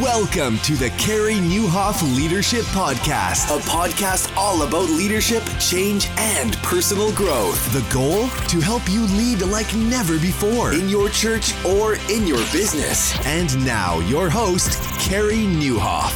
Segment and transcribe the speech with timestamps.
[0.00, 7.12] Welcome to the Carey Nieuwhof Leadership Podcast, a podcast all about leadership, change, and personal
[7.12, 7.72] growth.
[7.72, 8.26] The goal?
[8.48, 13.14] To help you lead like never before in your church or in your business.
[13.24, 16.12] And now, your host, Carey Nieuwhof.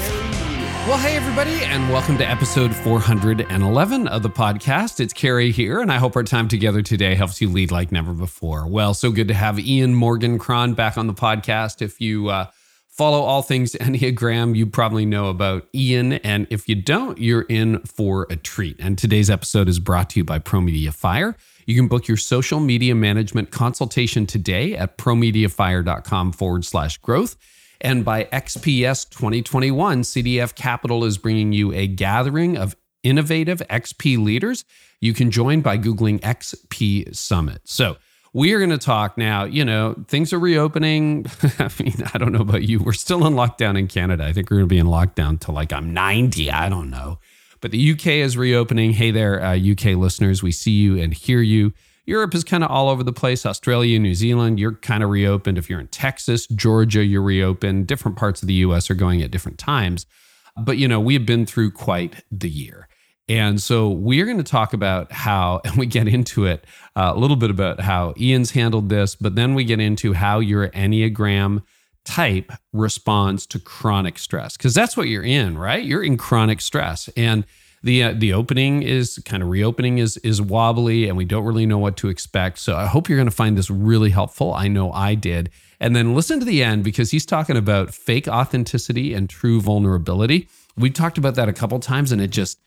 [0.89, 4.99] Well, hey, everybody, and welcome to episode 411 of the podcast.
[4.99, 8.13] It's Carey here, and I hope our time together today helps you lead like never
[8.13, 8.67] before.
[8.67, 11.81] Well, so good to have Ian Morgan Cron back on the podcast.
[11.81, 12.47] If you, uh,
[12.99, 16.15] follow all things Enneagram, you probably know about Ian.
[16.15, 18.77] And if you don't, you're in for a treat.
[18.81, 21.37] And today's episode is brought to you by ProMedia Fire.
[21.65, 27.37] You can book your social media management consultation today at promediafire.com forward slash growth.
[27.81, 34.65] And by XPS 2021, CDF Capital is bringing you a gathering of innovative XP leaders.
[35.01, 37.61] You can join by Googling XP Summit.
[37.65, 37.97] So,
[38.33, 39.45] we are going to talk now.
[39.45, 41.27] You know, things are reopening.
[41.59, 42.81] I mean, I don't know about you.
[42.81, 44.25] We're still in lockdown in Canada.
[44.25, 46.51] I think we're going to be in lockdown till like I'm 90.
[46.51, 47.19] I don't know.
[47.61, 48.93] But the UK is reopening.
[48.93, 50.43] Hey there, uh, UK listeners.
[50.43, 51.73] We see you and hear you.
[52.07, 53.45] Europe is kind of all over the place.
[53.45, 55.59] Australia, New Zealand, you're kind of reopened.
[55.59, 57.87] If you're in Texas, Georgia, you're reopened.
[57.87, 60.07] Different parts of the US are going at different times.
[60.57, 62.88] But, you know, we've been through quite the year.
[63.29, 66.65] And so we are going to talk about how, and we get into it
[66.97, 70.41] uh, a little bit about how Ian's handled this, but then we get into how
[70.41, 71.63] your Enneagram
[72.05, 75.85] type responds to chronic stress, because that's what you're in, right?
[75.85, 77.09] You're in chronic stress.
[77.17, 77.45] And
[77.83, 81.67] the uh, the opening is kind of reopening is is wobbly and we don't really
[81.67, 82.59] know what to expect.
[82.59, 84.53] So I hope you're going to find this really helpful.
[84.53, 85.51] I know I did.
[85.79, 90.49] And then listen to the end because he's talking about fake authenticity and true vulnerability.
[90.77, 92.59] We've talked about that a couple times and it just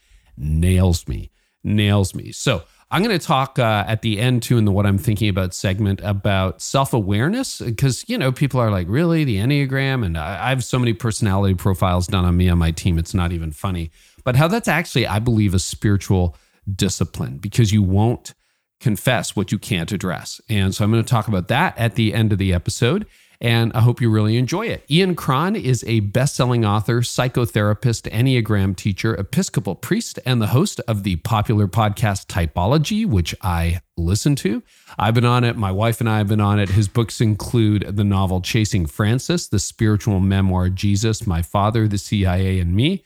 [0.42, 1.32] nails me,
[1.64, 2.32] nails me.
[2.32, 5.30] So I'm going to talk uh, at the end too in the what I'm thinking
[5.30, 10.18] about segment about self awareness because you know people are like really the enneagram and
[10.18, 13.32] I, I have so many personality profiles done on me on my team it's not
[13.32, 13.92] even funny.
[14.26, 16.36] But how that's actually I believe a spiritual
[16.76, 18.34] discipline because you won't
[18.82, 20.42] confess what you can't address.
[20.50, 23.06] And so I'm going to talk about that at the end of the episode
[23.42, 24.86] and I hope you really enjoy it.
[24.90, 30.80] Ian Cron is a best selling author, psychotherapist, Enneagram teacher, Episcopal priest, and the host
[30.88, 34.62] of the popular podcast Typology, which I listen to.
[35.00, 35.58] I've been on it.
[35.58, 36.70] My wife and I have been on it.
[36.70, 42.60] His books include the novel Chasing Francis, the spiritual memoir Jesus, My Father, the CIA,
[42.60, 43.04] and Me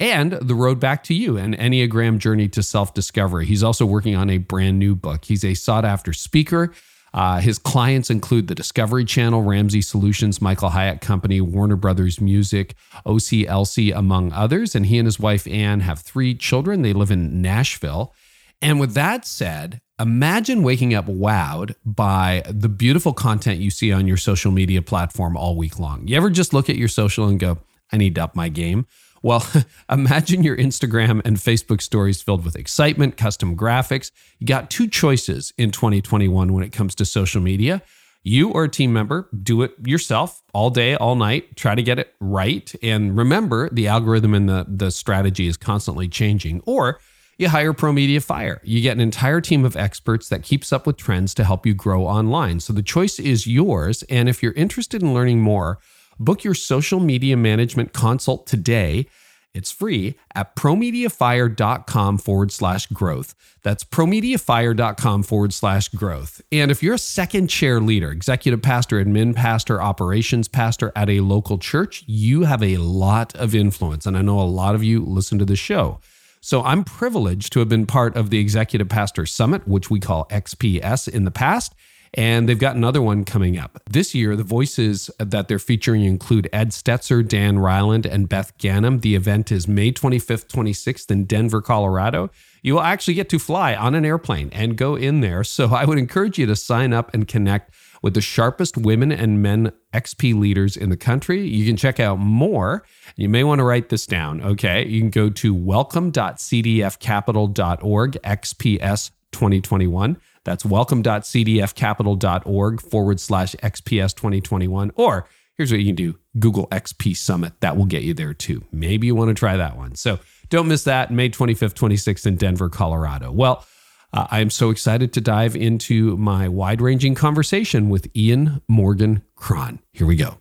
[0.00, 3.46] and The Road Back to You, an Enneagram journey to self discovery.
[3.46, 5.24] He's also working on a brand new book.
[5.24, 6.72] He's a sought after speaker,
[7.14, 12.74] uh, his clients include the Discovery Channel, Ramsey Solutions, Michael Hyatt Company, Warner Brothers Music,
[13.06, 14.74] OCLC, among others.
[14.74, 16.82] And he and his wife, Anne, have three children.
[16.82, 18.12] They live in Nashville.
[18.60, 24.08] And with that said, imagine waking up wowed by the beautiful content you see on
[24.08, 26.08] your social media platform all week long.
[26.08, 27.58] You ever just look at your social and go,
[27.92, 28.86] I need to up my game?
[29.24, 29.42] Well,
[29.90, 34.10] imagine your Instagram and Facebook stories filled with excitement, custom graphics.
[34.38, 37.82] You got two choices in 2021 when it comes to social media.
[38.22, 41.98] You or a team member, do it yourself all day, all night, try to get
[41.98, 42.70] it right.
[42.82, 46.60] And remember, the algorithm and the, the strategy is constantly changing.
[46.66, 47.00] Or
[47.38, 48.60] you hire Pro Media Fire.
[48.62, 51.72] You get an entire team of experts that keeps up with trends to help you
[51.72, 52.60] grow online.
[52.60, 54.02] So the choice is yours.
[54.04, 55.80] And if you're interested in learning more,
[56.18, 59.06] Book your social media management consult today.
[59.54, 63.34] It's free at promediafire.com forward slash growth.
[63.62, 66.42] That's promediafire.com forward slash growth.
[66.50, 71.20] And if you're a second chair leader, executive pastor, admin pastor, operations pastor at a
[71.20, 74.06] local church, you have a lot of influence.
[74.06, 76.00] And I know a lot of you listen to the show.
[76.40, 80.26] So I'm privileged to have been part of the Executive Pastor Summit, which we call
[80.26, 81.74] XPS in the past.
[82.16, 83.80] And they've got another one coming up.
[83.90, 89.00] This year, the voices that they're featuring include Ed Stetzer, Dan Reiland, and Beth Ganem.
[89.00, 92.30] The event is May 25th, 26th in Denver, Colorado.
[92.62, 95.44] You will actually get to fly on an airplane and go in there.
[95.44, 99.42] So I would encourage you to sign up and connect with the sharpest women and
[99.42, 101.48] men XP leaders in the country.
[101.48, 102.84] You can check out more.
[103.16, 104.86] You may want to write this down, okay?
[104.86, 110.16] You can go to welcome.cdfcapital.org, XPS 2021.
[110.44, 114.92] That's welcome.cdfcapital.org forward slash XPS 2021.
[114.94, 117.52] Or here's what you can do Google XP Summit.
[117.60, 118.64] That will get you there too.
[118.72, 119.94] Maybe you want to try that one.
[119.94, 120.18] So
[120.48, 123.32] don't miss that May 25th, 26th in Denver, Colorado.
[123.32, 123.64] Well,
[124.12, 129.22] uh, I am so excited to dive into my wide ranging conversation with Ian Morgan
[129.34, 129.80] Cron.
[129.92, 130.38] Here we go.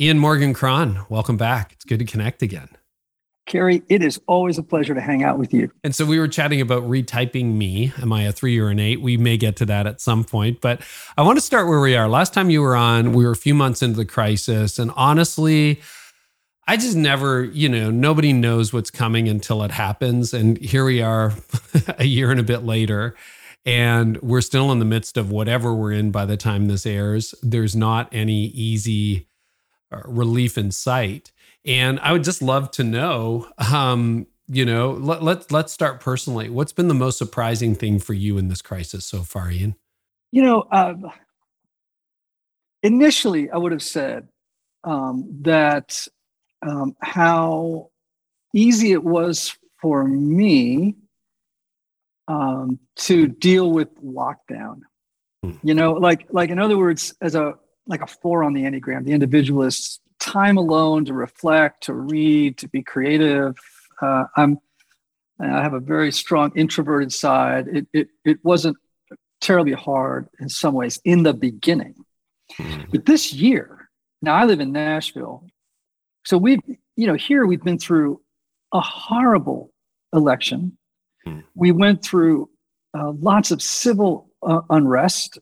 [0.00, 1.72] Ian Morgan Cron, welcome back.
[1.72, 2.68] It's good to connect again.
[3.48, 5.70] Carey, it is always a pleasure to hang out with you.
[5.82, 7.92] And so we were chatting about retyping me.
[8.00, 9.00] Am I a three or an eight?
[9.00, 10.82] We may get to that at some point, but
[11.16, 12.08] I want to start where we are.
[12.08, 14.78] Last time you were on, we were a few months into the crisis.
[14.78, 15.80] And honestly,
[16.68, 20.34] I just never, you know, nobody knows what's coming until it happens.
[20.34, 21.32] And here we are
[21.98, 23.16] a year and a bit later,
[23.64, 27.34] and we're still in the midst of whatever we're in by the time this airs.
[27.42, 29.28] There's not any easy
[29.90, 31.32] uh, relief in sight.
[31.64, 36.48] And I would just love to know, um, you know, let, let, let's start personally.
[36.48, 39.76] What's been the most surprising thing for you in this crisis so far, Ian?
[40.32, 40.94] You know, uh,
[42.82, 44.28] initially I would have said
[44.84, 46.06] um, that
[46.62, 47.90] um, how
[48.54, 50.96] easy it was for me
[52.26, 54.80] um, to deal with lockdown.
[55.42, 55.52] Hmm.
[55.62, 57.54] You know, like like in other words, as a
[57.86, 62.68] like a four on the enneagram, the individualist time alone to reflect, to read, to
[62.68, 63.56] be creative.
[64.00, 64.58] Uh, I'm
[65.40, 67.68] I have a very strong introverted side.
[67.68, 68.76] It it it wasn't
[69.40, 71.94] terribly hard in some ways in the beginning,
[72.56, 72.82] hmm.
[72.90, 73.74] but this year.
[74.20, 75.46] Now I live in Nashville,
[76.24, 76.60] so we've,
[76.96, 78.20] you know, here we've been through
[78.72, 79.72] a horrible
[80.12, 80.76] election.
[81.24, 81.40] Hmm.
[81.54, 82.50] We went through
[82.94, 85.38] uh, lots of civil uh, unrest.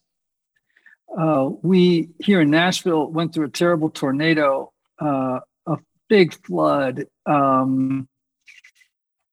[1.16, 8.08] Uh, we here in Nashville went through a terrible tornado, uh, a big flood, um,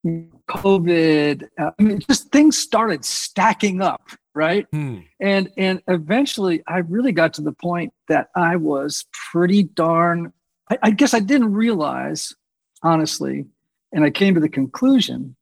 [0.05, 1.47] COVID.
[1.57, 4.01] Uh, I mean, just things started stacking up,
[4.33, 4.67] right?
[4.71, 4.99] Hmm.
[5.19, 10.33] And and eventually, I really got to the point that I was pretty darn
[10.69, 12.33] I, I guess I didn't realize,
[12.81, 13.45] honestly,
[13.91, 15.35] and I came to the conclusion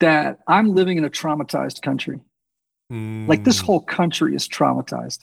[0.00, 2.20] that I'm living in a traumatized country.
[2.92, 3.28] Mm.
[3.28, 5.20] Like this whole country is traumatized.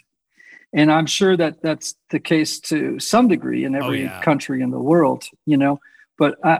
[0.73, 4.21] And I'm sure that that's the case to some degree in oh, every oh, yeah.
[4.21, 5.79] country in the world, you know.
[6.17, 6.59] But I,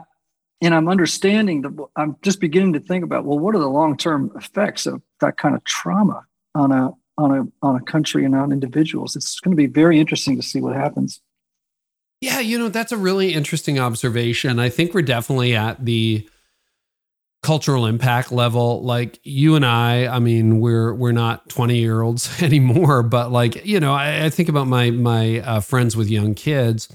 [0.61, 3.97] and I'm understanding that I'm just beginning to think about well, what are the long
[3.97, 6.25] term effects of that kind of trauma
[6.55, 9.15] on a on a on a country and on individuals?
[9.15, 11.21] It's going to be very interesting to see what happens.
[12.19, 14.59] Yeah, you know, that's a really interesting observation.
[14.59, 16.29] I think we're definitely at the
[17.41, 22.41] cultural impact level like you and i i mean we're we're not 20 year olds
[22.43, 26.35] anymore but like you know i, I think about my my uh, friends with young
[26.35, 26.87] kids.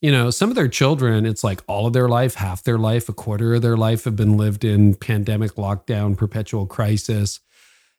[0.00, 3.08] You know some of their children it's like all of their life half their life
[3.08, 7.40] a quarter of their life have been lived in pandemic lockdown perpetual crisis.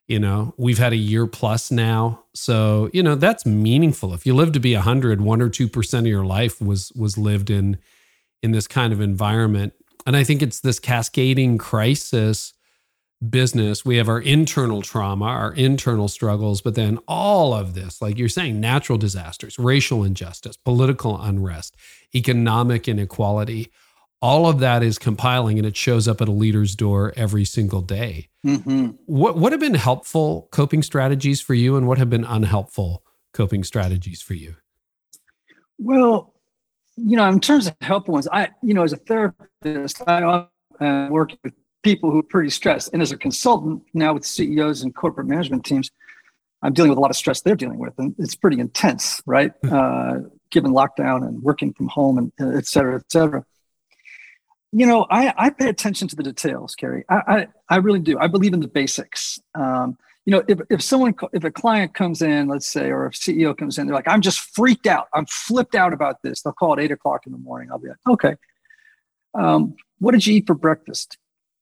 [0.07, 2.23] You know we've had a year plus now.
[2.35, 4.13] So you know that's meaningful.
[4.13, 7.49] If you live to be 100 1 or 2% of your life was was lived
[7.49, 7.79] in
[8.43, 9.73] in this kind of environment
[10.05, 12.53] and i think it's this cascading crisis
[13.29, 18.17] business we have our internal trauma our internal struggles but then all of this like
[18.17, 21.75] you're saying natural disasters racial injustice political unrest
[22.13, 23.71] economic inequality
[24.21, 27.81] all of that is compiling and it shows up at a leader's door every single
[27.81, 28.29] day.
[28.45, 28.91] Mm-hmm.
[29.05, 33.03] What what have been helpful coping strategies for you, and what have been unhelpful
[33.33, 34.55] coping strategies for you?
[35.77, 36.33] Well,
[36.97, 40.47] you know, in terms of helpful ones, I you know, as a therapist, I
[40.79, 41.53] uh, work with
[41.83, 45.65] people who are pretty stressed, and as a consultant now with CEOs and corporate management
[45.65, 45.91] teams,
[46.61, 49.51] I'm dealing with a lot of stress they're dealing with, and it's pretty intense, right?
[49.63, 49.73] Hmm.
[49.73, 50.13] uh,
[50.51, 53.45] given lockdown and working from home, and et cetera, et cetera
[54.75, 57.05] you know, I, I pay attention to the details, Carey.
[57.07, 58.19] I, I, I really do.
[58.19, 59.39] I believe in the basics.
[59.53, 63.11] Um, you know, if, if someone, if a client comes in, let's say, or a
[63.11, 65.07] CEO comes in, they're like, I'm just freaked out.
[65.13, 66.41] I'm flipped out about this.
[66.41, 67.69] They'll call at eight o'clock in the morning.
[67.71, 68.35] I'll be like, okay.
[69.35, 71.17] Um, what did you eat for breakfast?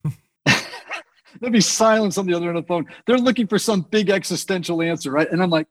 [0.45, 2.87] There'd be silence on the other end of the phone.
[3.05, 5.29] They're looking for some big existential answer, right?
[5.29, 5.67] And I'm like,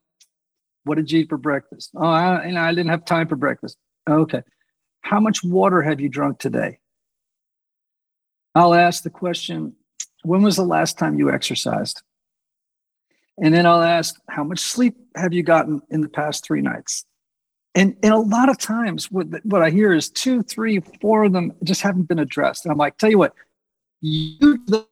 [0.84, 1.92] what did you eat for breakfast?
[1.96, 3.78] Oh, I, you know, I didn't have time for breakfast.
[4.08, 4.42] Okay.
[5.00, 6.78] How much water have you drunk today?
[8.54, 9.74] I'll ask the question,
[10.24, 12.02] when was the last time you exercised?
[13.42, 17.04] And then I'll ask, how much sleep have you gotten in the past three nights?
[17.74, 21.32] And, and a lot of times, what, what I hear is two, three, four of
[21.32, 22.64] them just haven't been addressed.
[22.64, 23.34] And I'm like, tell you what,
[24.00, 24.86] you do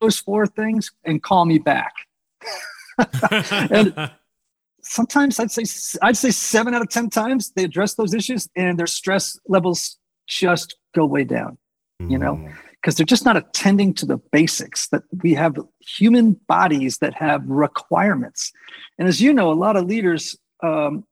[0.00, 1.92] those four things and call me back.
[3.70, 4.12] and
[4.80, 8.78] sometimes I'd say I'd say seven out of ten times they address those issues and
[8.78, 11.58] their stress levels just go way down.
[12.00, 16.34] You know, mm because they're just not attending to the basics that we have human
[16.46, 18.52] bodies that have requirements.
[18.98, 21.04] And as you know, a lot of leaders um,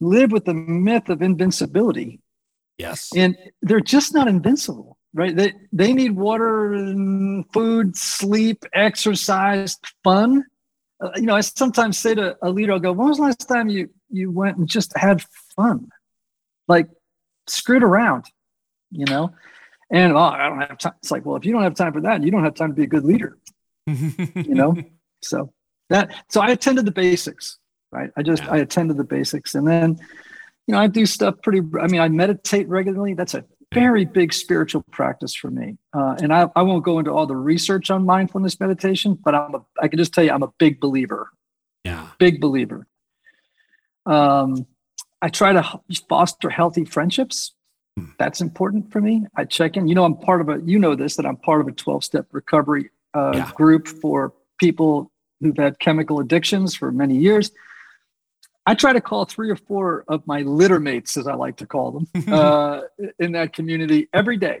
[0.00, 2.20] live with the myth of invincibility.
[2.78, 3.10] Yes.
[3.16, 5.36] And they're just not invincible, right?
[5.36, 10.44] They, they need water, and food, sleep, exercise, fun.
[11.00, 13.48] Uh, you know, I sometimes say to a leader, I'll go, when was the last
[13.48, 15.24] time you, you went and just had
[15.54, 15.88] fun?
[16.66, 16.88] Like
[17.46, 18.24] screwed around,
[18.90, 19.32] you know?
[19.92, 20.94] And oh, I don't have time.
[21.02, 22.74] It's like, well, if you don't have time for that, you don't have time to
[22.74, 23.38] be a good leader.
[23.86, 24.74] you know?
[25.20, 25.52] So
[25.90, 27.58] that so I attended the basics,
[27.92, 28.10] right?
[28.16, 28.52] I just yeah.
[28.52, 29.54] I attended the basics.
[29.54, 29.98] And then,
[30.66, 33.14] you know, I do stuff pretty I mean, I meditate regularly.
[33.14, 35.76] That's a very big spiritual practice for me.
[35.92, 39.54] Uh, and I, I won't go into all the research on mindfulness meditation, but I'm
[39.54, 41.30] a, I can just tell you I'm a big believer.
[41.84, 42.08] Yeah.
[42.18, 42.86] Big believer.
[44.06, 44.66] Um,
[45.20, 47.54] I try to foster healthy friendships.
[47.98, 48.06] Hmm.
[48.18, 49.26] That's important for me.
[49.36, 49.86] I check in.
[49.88, 52.04] You know, I'm part of a, you know, this, that I'm part of a 12
[52.04, 53.50] step recovery uh, yeah.
[53.54, 57.50] group for people who've had chemical addictions for many years.
[58.64, 61.66] I try to call three or four of my litter mates, as I like to
[61.66, 62.82] call them, uh,
[63.18, 64.60] in that community every day.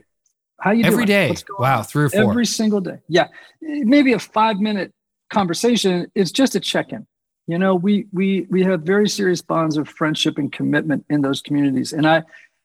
[0.60, 1.34] How you every doing?
[1.34, 1.42] day?
[1.58, 1.84] Wow, on?
[1.84, 2.98] three or four every single day.
[3.08, 3.28] Yeah,
[3.60, 4.92] maybe a five minute
[5.30, 6.10] conversation.
[6.14, 7.06] It's just a check in.
[7.46, 11.42] You know, we we we have very serious bonds of friendship and commitment in those
[11.42, 12.22] communities, and I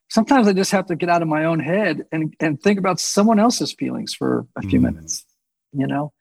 [0.09, 2.99] sometimes I just have to get out of my own head and and think about
[2.99, 4.83] someone else's feelings for a few mm.
[4.83, 5.25] minutes.
[5.73, 6.13] You know,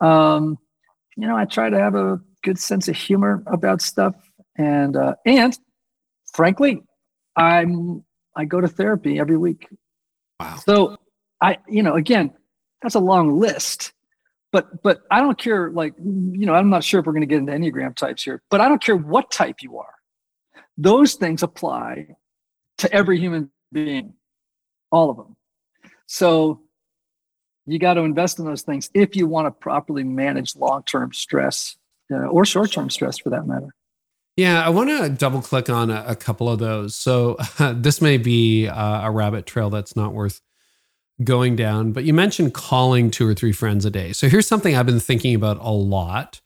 [0.00, 0.58] um,
[1.16, 4.14] you know, I try to have a good sense of humor about stuff
[4.56, 5.58] and uh, and
[6.32, 6.82] frankly,
[7.36, 8.04] I'm
[8.36, 9.68] I go to therapy every week.
[10.40, 10.56] Wow.
[10.64, 10.96] So
[11.40, 12.32] I, you know, again,
[12.82, 13.92] that's a long list,
[14.52, 15.70] but but I don't care.
[15.70, 18.42] Like, you know, I'm not sure if we're going to get into enneagram types here,
[18.50, 19.94] but I don't care what type you are.
[20.76, 22.16] Those things apply
[22.78, 24.14] to every human being,
[24.90, 25.36] all of them.
[26.06, 26.60] So
[27.66, 31.76] you got to invest in those things if you want to properly manage long-term stress
[32.12, 33.74] uh, or short-term stress, for that matter.
[34.36, 36.96] Yeah, I want to double click on a, a, couple of those.
[36.96, 40.40] So uh, this may be uh, a rabbit trail that's not worth
[41.22, 44.12] going down, but you mentioned calling two or three friends a day.
[44.12, 46.40] So here's something I've been thinking about a lot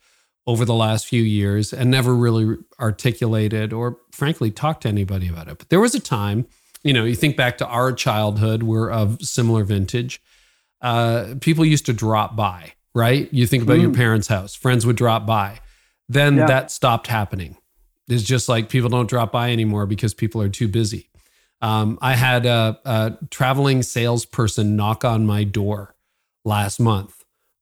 [0.49, 5.47] over the last few years and never really articulated or frankly talked to anybody about
[5.47, 5.59] it.
[5.59, 6.47] But there was a time,
[6.83, 10.21] you know, you think back to our childhood, we're of similar vintage.
[10.81, 13.33] Uh, people used to drop by, right?
[13.33, 13.83] You think about mm.
[13.83, 15.61] your parents' house, friends would drop by.
[16.09, 16.47] Then yeah.
[16.47, 17.59] that stopped happening
[18.09, 21.11] it's just like people don't drop by anymore because people are too busy.
[21.61, 25.95] Um, I had a, a traveling salesperson knock on my door
[26.45, 27.18] last month.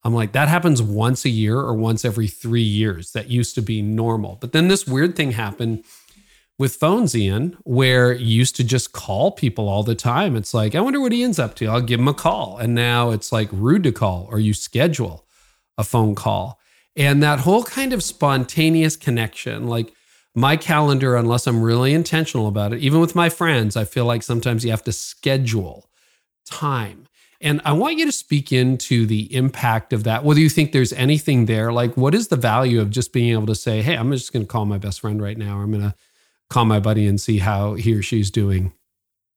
[0.06, 3.10] I'm like, that happens once a year or once every three years.
[3.10, 4.38] That used to be normal.
[4.40, 5.82] But then this weird thing happened
[6.58, 10.36] with phones, Ian, where you used to just call people all the time.
[10.36, 11.66] It's like, I wonder what Ian's up to.
[11.66, 12.56] I'll give him a call.
[12.56, 15.26] And now it's like rude to call or you schedule
[15.76, 16.60] a phone call.
[16.94, 19.92] And that whole kind of spontaneous connection, like
[20.36, 24.22] my calendar, unless I'm really intentional about it, even with my friends, I feel like
[24.22, 25.90] sometimes you have to schedule
[26.46, 27.08] time.
[27.40, 30.24] And I want you to speak into the impact of that.
[30.24, 33.46] Whether you think there's anything there, like what is the value of just being able
[33.46, 35.70] to say, hey, I'm just going to call my best friend right now, or I'm
[35.70, 35.94] going to
[36.48, 38.72] call my buddy and see how he or she's doing.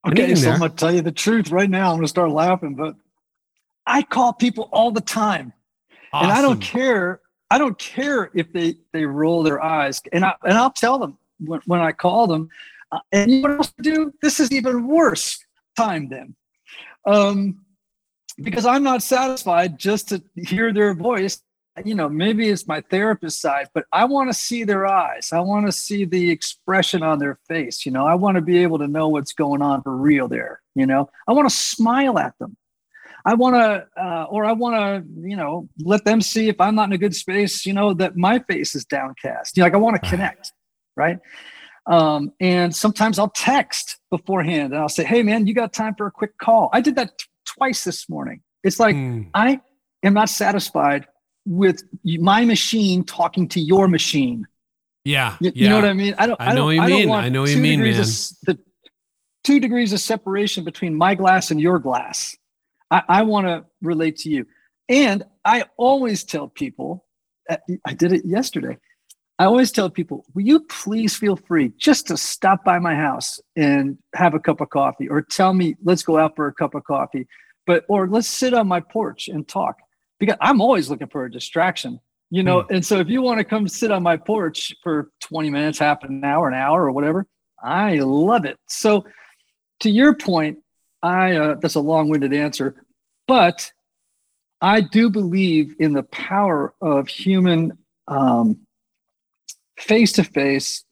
[0.07, 1.89] Okay, so I'm going to tell you the truth right now.
[1.89, 2.95] I'm going to start laughing, but
[3.85, 5.51] I call people all the time.
[6.13, 6.29] Awesome.
[6.29, 7.19] And I don't care
[7.51, 11.17] I don't care if they they roll their eyes, and I and I'll tell them
[11.39, 12.49] when, when I call them.
[12.91, 14.13] Uh, and you know what else to do?
[14.21, 15.43] This is even worse
[15.75, 16.35] time then,
[17.05, 17.59] um,
[18.41, 21.41] because I'm not satisfied just to hear their voice.
[21.85, 25.29] You know, maybe it's my therapist side, but I want to see their eyes.
[25.31, 27.85] I want to see the expression on their face.
[27.85, 30.61] You know, I want to be able to know what's going on for real there.
[30.75, 32.57] You know, I want to smile at them.
[33.25, 36.75] I want to, uh, or I want to, you know, let them see if I'm
[36.75, 39.55] not in a good space, you know, that my face is downcast.
[39.55, 40.51] You know, like I want to connect,
[40.95, 41.19] right?
[41.85, 46.07] Um, and sometimes I'll text beforehand and I'll say, "Hey, man, you got time for
[46.07, 47.11] a quick call?" I did that
[47.59, 48.41] twice this morning.
[48.63, 49.29] It's like mm.
[49.33, 49.61] I
[50.03, 51.05] am not satisfied
[51.45, 54.47] with my machine talking to your machine.
[55.05, 55.63] Yeah, you, yeah.
[55.63, 56.15] you know what I mean.
[56.17, 56.41] I don't.
[56.41, 57.09] I know what you mean.
[57.11, 57.99] I know what you mean, man.
[57.99, 58.07] Of,
[58.43, 58.59] the
[59.43, 62.35] two degrees of separation between my glass and your glass.
[62.91, 64.45] I, I want to relate to you.
[64.87, 67.05] And I always tell people,
[67.49, 68.77] uh, I did it yesterday.
[69.37, 73.39] I always tell people, will you please feel free just to stop by my house
[73.55, 76.75] and have a cup of coffee or tell me, let's go out for a cup
[76.75, 77.25] of coffee,
[77.69, 79.77] but, or let's sit on my porch and talk
[80.19, 81.99] because I'm always looking for a distraction,
[82.31, 82.63] you know?
[82.63, 82.77] Mm.
[82.77, 86.03] And so if you want to come sit on my porch for 20 minutes, half
[86.03, 87.27] an hour, an hour or whatever,
[87.61, 88.57] I love it.
[88.67, 89.05] So
[89.81, 90.57] to your point,
[91.03, 92.73] I uh, that's a long-winded answer,
[93.27, 93.71] but
[94.59, 98.61] I do believe in the power of human um,
[99.77, 100.85] face-to-face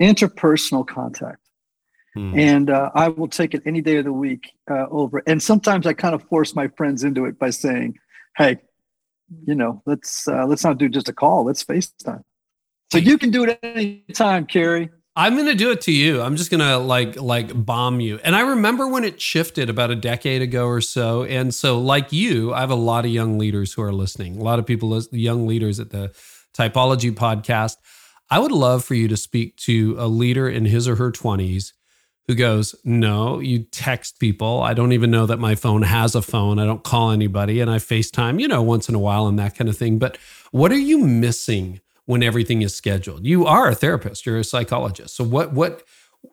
[0.00, 1.41] interpersonal contact.
[2.14, 2.38] Hmm.
[2.38, 5.22] And uh, I will take it any day of the week uh, over.
[5.26, 7.98] And sometimes I kind of force my friends into it by saying,
[8.36, 8.58] "Hey,
[9.46, 11.44] you know, let's uh, let's not do just a call.
[11.44, 12.22] Let's FaceTime."
[12.92, 14.90] So you can do it anytime, Carey.
[15.16, 16.20] I'm gonna do it to you.
[16.20, 18.18] I'm just gonna like like bomb you.
[18.24, 21.24] And I remember when it shifted about a decade ago or so.
[21.24, 24.38] And so, like you, I have a lot of young leaders who are listening.
[24.38, 26.12] A lot of people, young leaders at the
[26.54, 27.76] Typology podcast.
[28.30, 31.72] I would love for you to speak to a leader in his or her 20s
[32.28, 34.62] who goes, No, you text people.
[34.62, 36.58] I don't even know that my phone has a phone.
[36.58, 39.56] I don't call anybody and I FaceTime, you know, once in a while and that
[39.56, 39.98] kind of thing.
[39.98, 40.18] But
[40.50, 43.26] what are you missing when everything is scheduled?
[43.26, 45.16] You are a therapist, you're a psychologist.
[45.16, 45.82] So what what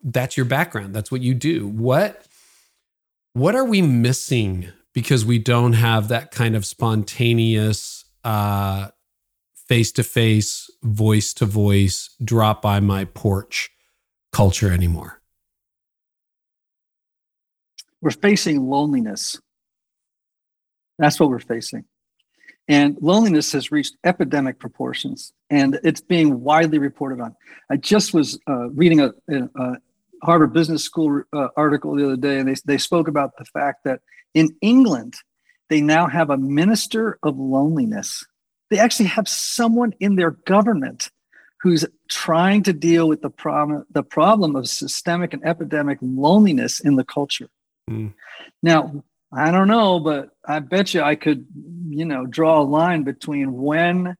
[0.04, 0.94] that's your background.
[0.94, 1.66] That's what you do.
[1.66, 2.24] What
[3.32, 8.88] what are we missing because we don't have that kind of spontaneous uh
[9.68, 13.70] face to face, voice to voice, drop by my porch
[14.32, 15.19] culture anymore?
[18.00, 19.40] We're facing loneliness.
[20.98, 21.84] That's what we're facing.
[22.68, 27.34] And loneliness has reached epidemic proportions and it's being widely reported on.
[27.70, 29.76] I just was uh, reading a, a,
[30.22, 33.84] Harvard Business School uh, article the other day, and they, they spoke about the fact
[33.84, 34.00] that
[34.34, 35.14] in England,
[35.70, 38.26] they now have a minister of loneliness.
[38.68, 41.10] They actually have someone in their government
[41.62, 46.96] who's trying to deal with the problem, the problem of systemic and epidemic loneliness in
[46.96, 47.48] the culture.
[47.90, 48.14] Mm.
[48.62, 51.46] Now, I don't know, but I bet you I could,
[51.88, 54.16] you know, draw a line between when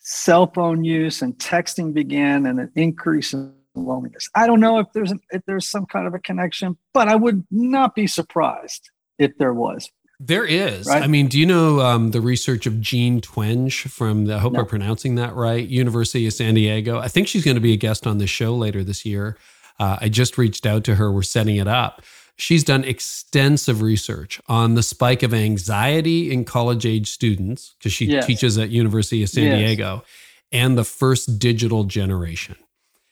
[0.00, 4.28] cell phone use and texting began and an increase in loneliness.
[4.34, 7.16] I don't know if there's an, if there's some kind of a connection, but I
[7.16, 9.90] would not be surprised if there was.
[10.18, 10.86] There is.
[10.86, 11.02] Right?
[11.02, 14.54] I mean, do you know um, the research of Jean Twenge from the, I hope
[14.54, 14.60] no.
[14.60, 16.98] I'm pronouncing that right, University of San Diego?
[16.98, 19.36] I think she's going to be a guest on the show later this year.
[19.78, 21.12] Uh, I just reached out to her.
[21.12, 22.02] We're setting it up.
[22.36, 28.06] She's done extensive research on the spike of anxiety in college age students because she
[28.06, 28.26] yes.
[28.26, 29.58] teaches at University of San yes.
[29.58, 30.04] Diego
[30.52, 32.56] and the first digital generation.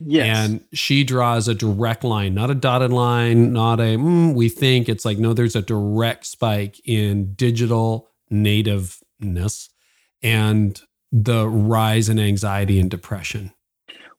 [0.00, 0.36] Yes.
[0.36, 4.88] And she draws a direct line, not a dotted line, not a mm, we think.
[4.88, 9.70] It's like, no, there's a direct spike in digital nativeness
[10.22, 13.53] and the rise in anxiety and depression.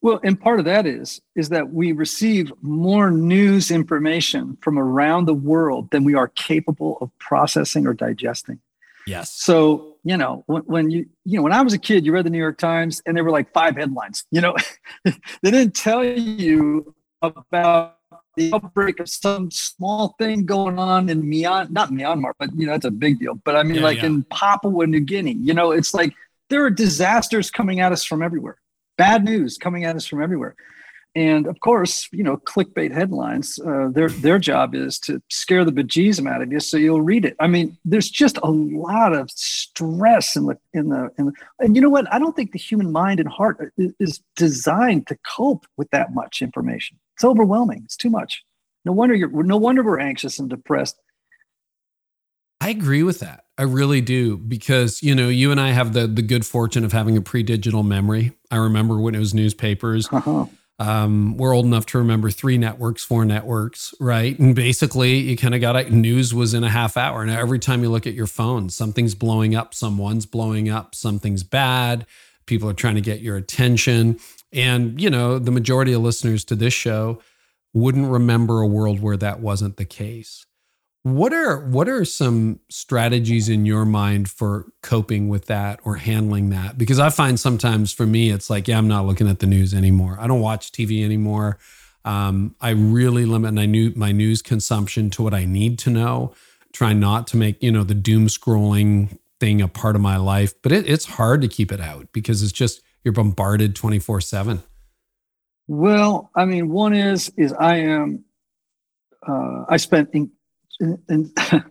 [0.05, 5.25] Well, and part of that is is that we receive more news information from around
[5.25, 8.59] the world than we are capable of processing or digesting.
[9.07, 9.31] Yes.
[9.31, 12.23] So, you know, when, when you, you know, when I was a kid, you read
[12.23, 14.25] the New York Times and there were like five headlines.
[14.29, 14.55] You know,
[15.05, 17.97] they didn't tell you about
[18.37, 22.73] the outbreak of some small thing going on in Myanmar, not Myanmar, but you know,
[22.73, 23.41] that's a big deal.
[23.43, 24.05] But I mean, yeah, like yeah.
[24.05, 26.13] in Papua New Guinea, you know, it's like
[26.51, 28.59] there are disasters coming at us from everywhere
[28.97, 30.55] bad news coming at us from everywhere.
[31.15, 35.71] And of course, you know, clickbait headlines, uh, their their job is to scare the
[35.71, 37.37] bejesus out of you, so you'll read it.
[37.39, 41.73] I mean, there's just a lot of stress in the in the, in the and
[41.73, 42.11] you know what?
[42.13, 46.41] I don't think the human mind and heart is, designed to cope with that much
[46.41, 46.99] information.
[47.15, 47.83] It's overwhelming.
[47.85, 48.43] It's too much.
[48.83, 50.99] No wonder you're no wonder we're anxious and depressed.
[52.61, 53.45] I agree with that.
[53.57, 56.91] I really do because you know you and I have the the good fortune of
[56.91, 58.33] having a pre-digital memory.
[58.51, 60.07] I remember when it was newspapers.
[60.11, 60.47] Uh-huh.
[60.77, 64.37] Um, we're old enough to remember three networks, four networks, right?
[64.37, 65.91] And basically, you kind of got it.
[65.91, 67.25] News was in a half hour.
[67.25, 71.43] Now, every time you look at your phone, something's blowing up, someone's blowing up, something's
[71.43, 72.05] bad.
[72.45, 74.19] People are trying to get your attention.
[74.51, 77.21] And, you know, the majority of listeners to this show
[77.73, 80.45] wouldn't remember a world where that wasn't the case.
[81.05, 86.49] What are what are some strategies in your mind for coping with that or handling
[86.49, 86.79] that?
[86.79, 89.71] Because I find sometimes for me it's like, yeah, I'm not looking at the news
[89.75, 90.17] anymore.
[90.19, 91.59] I don't watch TV anymore.
[92.05, 96.33] Um, I really limit my new my news consumption to what I need to know.
[96.73, 100.55] Try not to make you know the doom scrolling thing a part of my life,
[100.63, 104.63] but it, it's hard to keep it out because it's just you're bombarded 24 seven.
[105.67, 108.25] Well, I mean, one is is I am
[109.27, 110.31] uh, I spent in,
[110.79, 111.31] and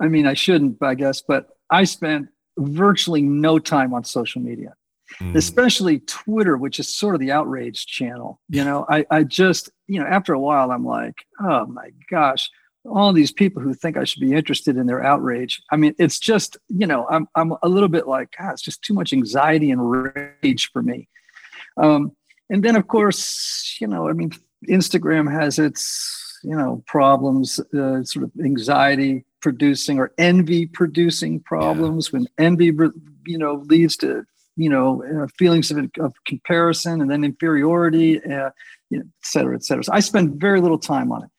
[0.00, 4.74] I mean, I shouldn't, I guess, but I spent virtually no time on social media,
[5.20, 5.36] mm.
[5.36, 8.40] especially Twitter, which is sort of the outrage channel.
[8.48, 12.50] You know, I, I just, you know, after a while, I'm like, oh my gosh,
[12.86, 15.62] all these people who think I should be interested in their outrage.
[15.70, 18.82] I mean, it's just, you know, I'm, I'm a little bit like, God, it's just
[18.82, 19.90] too much anxiety and
[20.42, 21.08] rage for me.
[21.76, 22.12] Um,
[22.48, 24.32] and then, of course, you know, I mean,
[24.68, 32.08] Instagram has its you know problems uh, sort of anxiety producing or envy producing problems
[32.08, 32.18] yeah.
[32.18, 32.72] when envy
[33.26, 34.24] you know leads to
[34.56, 38.50] you know uh, feelings of, of comparison and then inferiority uh,
[38.90, 41.30] you know, et cetera et cetera so i spend very little time on it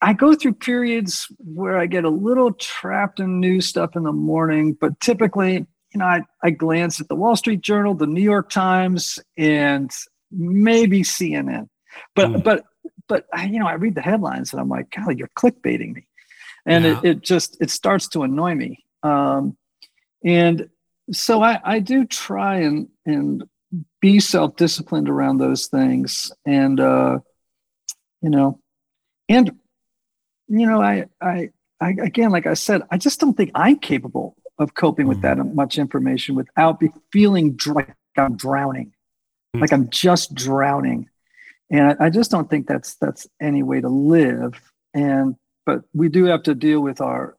[0.00, 4.12] i go through periods where i get a little trapped in news stuff in the
[4.12, 5.54] morning but typically
[5.92, 9.90] you know i, I glance at the wall street journal the new york times and
[10.30, 11.68] maybe cnn
[12.14, 12.44] but mm.
[12.44, 12.64] but
[13.08, 16.06] but I, you know, I read the headlines and I'm like, golly, you're clickbaiting me.
[16.66, 16.98] And yeah.
[16.98, 18.84] it, it just, it starts to annoy me.
[19.02, 19.56] Um,
[20.24, 20.68] and
[21.12, 23.44] so I, I do try and, and
[24.00, 26.30] be self-disciplined around those things.
[26.44, 27.20] And, uh,
[28.20, 28.60] you know,
[29.28, 29.52] and
[30.48, 34.34] you know, I, I, I, again, like I said, I just don't think I'm capable
[34.58, 35.54] of coping with that Mm.
[35.54, 38.92] much information without be feeling dr- like I'm drowning,
[39.54, 39.60] Mm.
[39.60, 41.08] like I'm just drowning,
[41.70, 44.60] and I, I just don't think that's that's any way to live.
[44.94, 47.36] And but we do have to deal with our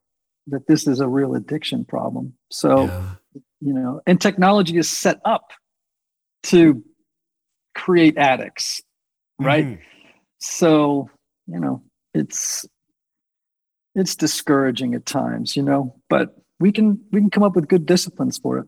[0.48, 2.34] that this is a real addiction problem.
[2.52, 3.42] So Yeah.
[3.62, 5.52] you know, and technology is set up
[6.44, 6.84] to
[7.76, 8.82] create addicts,
[9.40, 9.66] right?
[9.66, 9.80] Mhm.
[10.40, 11.10] so
[11.48, 11.82] you know
[12.14, 12.66] it's
[13.96, 17.86] it's discouraging at times you know but we can we can come up with good
[17.86, 18.68] disciplines for it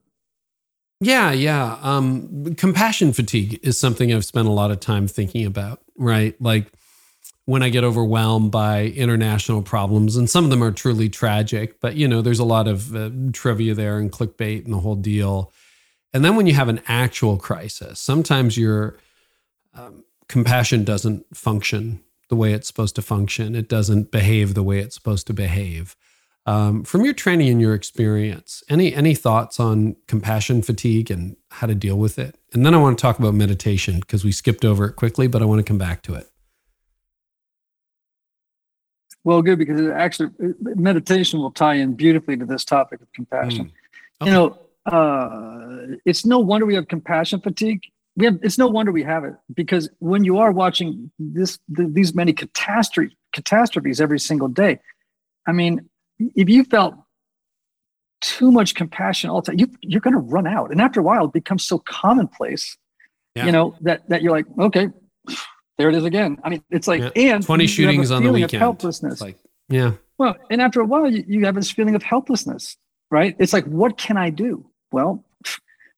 [1.01, 1.79] Yeah, yeah.
[1.81, 6.39] Um, compassion fatigue is something I've spent a lot of time thinking about, right?
[6.39, 6.71] Like
[7.45, 11.95] when I get overwhelmed by international problems, and some of them are truly tragic, but
[11.95, 15.51] you know, there's a lot of uh, trivia there and clickbait and the whole deal.
[16.13, 18.97] And then when you have an actual crisis, sometimes your
[19.73, 23.55] um, compassion doesn't function the way it's supposed to function.
[23.55, 25.95] It doesn't behave the way it's supposed to behave.
[26.47, 31.67] Um, from your training and your experience, any any thoughts on compassion fatigue and how
[31.67, 32.35] to deal with it?
[32.53, 35.41] And then I want to talk about meditation because we skipped over it quickly, but
[35.41, 36.27] I want to come back to it.
[39.23, 40.31] well good because it actually
[40.75, 43.71] meditation will tie in beautifully to this topic of compassion
[44.21, 44.25] Mm.
[44.27, 47.81] you know uh it's no wonder we have compassion fatigue
[48.15, 51.89] we have it's no wonder we have it because when you are watching this th-
[51.91, 54.79] these many catastrophe catastrophes every single day
[55.47, 55.87] i mean
[56.35, 56.95] if you felt
[58.21, 61.03] too much compassion all the time you, you're going to run out and after a
[61.03, 62.77] while it becomes so commonplace
[63.35, 63.45] Yeah.
[63.47, 64.89] you know that that you're like okay
[65.77, 67.33] there it is again i mean it's like Yeah.
[67.35, 68.61] and Twenty you have a shootings on the feeling of weekend.
[68.61, 69.37] helplessness It's like,
[69.69, 72.75] yeah, well, and after a while, you, you have this feeling of helplessness,
[73.09, 73.35] right?
[73.39, 74.69] It's like, what can I do?
[74.91, 75.23] Well,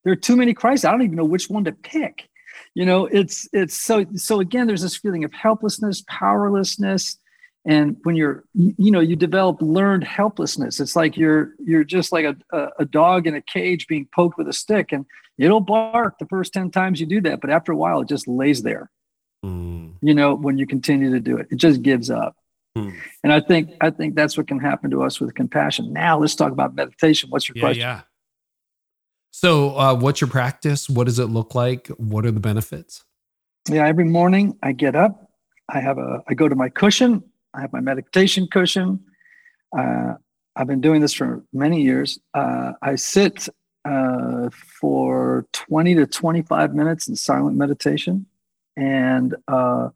[0.04, 0.86] there are too many crises.
[0.86, 2.30] I don't even know which one to pick.
[2.76, 4.68] You know, it's it's so so again.
[4.68, 7.18] There's this feeling of helplessness, powerlessness,
[7.66, 10.80] and when you're you, know you develop learned helplessness.
[10.80, 14.48] It's like you're you're just like a, a dog in a cage being poked with
[14.48, 15.06] a stick, and
[15.38, 18.28] it'll bark the first ten times you do that, but after a while, it just
[18.28, 18.92] lays there.
[19.46, 19.94] Mm.
[20.02, 22.36] You know, when you continue to do it, it just gives up.
[22.76, 22.90] Hmm.
[23.24, 25.94] And I think I think that's what can happen to us with compassion.
[25.94, 27.30] Now let's talk about meditation.
[27.30, 27.82] What's your yeah, question?
[27.82, 28.02] yeah.
[29.32, 30.90] So, uh, what's your practice?
[30.90, 31.88] What does it look like?
[31.98, 33.04] What are the benefits?
[33.70, 35.30] Yeah, every morning I get up,
[35.70, 37.24] I have a I go to my cushion,
[37.54, 39.00] I have my meditation cushion.
[39.78, 40.14] Uh,
[40.56, 42.20] I've been doing this for many years.
[42.34, 43.50] Uh, I sit
[43.86, 48.26] uh, for 20 to 25 minutes in silent meditation.
[48.78, 49.90] And uh,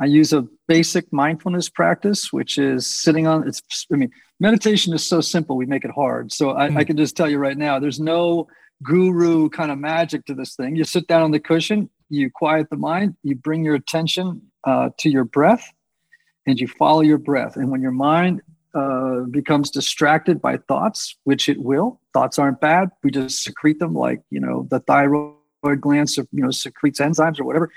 [0.00, 5.08] I use a basic mindfulness practice, which is sitting on it's I mean, meditation is
[5.08, 6.32] so simple, we make it hard.
[6.32, 6.86] So I, I Mm.
[6.86, 8.48] can just tell you right now, there's no
[8.82, 10.76] guru kind of magic to this thing.
[10.76, 14.90] You sit down on the cushion, you quiet the mind, you bring your attention uh,
[14.98, 15.72] to your breath,
[16.46, 17.56] and you follow your breath.
[17.56, 18.42] And when your mind
[18.74, 22.90] uh, becomes distracted by thoughts, which it will, thoughts aren't bad.
[23.02, 25.34] We just secrete them like you know the thyroid
[25.80, 27.70] glands, you know, secretes enzymes or whatever,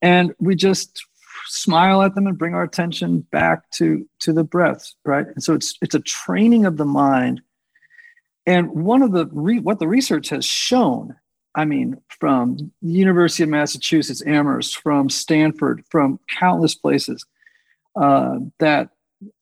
[0.00, 1.04] and we just
[1.46, 5.26] smile at them and bring our attention back to to the breath, right?
[5.26, 7.42] And so it's it's a training of the mind.
[8.46, 11.16] And one of the re- what the research has shown
[11.54, 17.24] I mean, from the University of Massachusetts Amherst, from Stanford, from countless places,
[17.96, 18.90] uh, that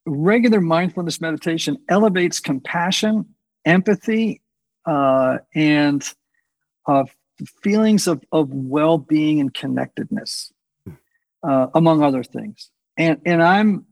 [0.07, 3.27] regular mindfulness meditation elevates compassion,
[3.65, 4.41] empathy,
[4.87, 6.09] uh, and
[6.87, 7.05] uh,
[7.63, 10.53] feelings of, of well-being and connectedness,
[11.43, 12.71] uh, among other things.
[12.97, 13.87] And and I'm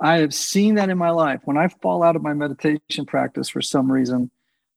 [0.00, 1.40] I have seen that in my life.
[1.44, 4.30] When I fall out of my meditation practice for some reason,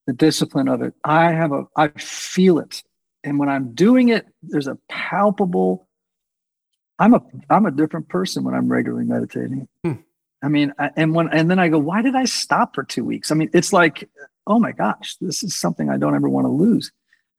[0.05, 2.83] the discipline of it, I have a I feel it.
[3.23, 5.87] And when I'm doing it, there's a palpable
[6.99, 9.67] I'm a I'm a different person when I'm regularly meditating.
[9.83, 9.93] Hmm.
[10.41, 13.03] I mean, I, and when and then I go, why did I stop for two
[13.03, 13.31] weeks?
[13.31, 14.09] I mean, it's like,
[14.45, 16.91] oh my gosh, this is something I don't ever want to lose.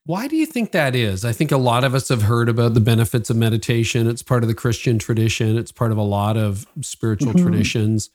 [0.07, 1.25] Why do you think that is?
[1.25, 4.07] I think a lot of us have heard about the benefits of meditation.
[4.07, 7.43] It's part of the Christian tradition, it's part of a lot of spiritual Mhm.
[7.43, 8.11] traditions.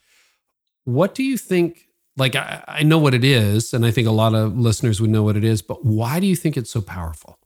[0.86, 1.86] What do you think?
[2.17, 5.10] Like, I, I know what it is, and I think a lot of listeners would
[5.10, 7.39] know what it is, but why do you think it's so powerful?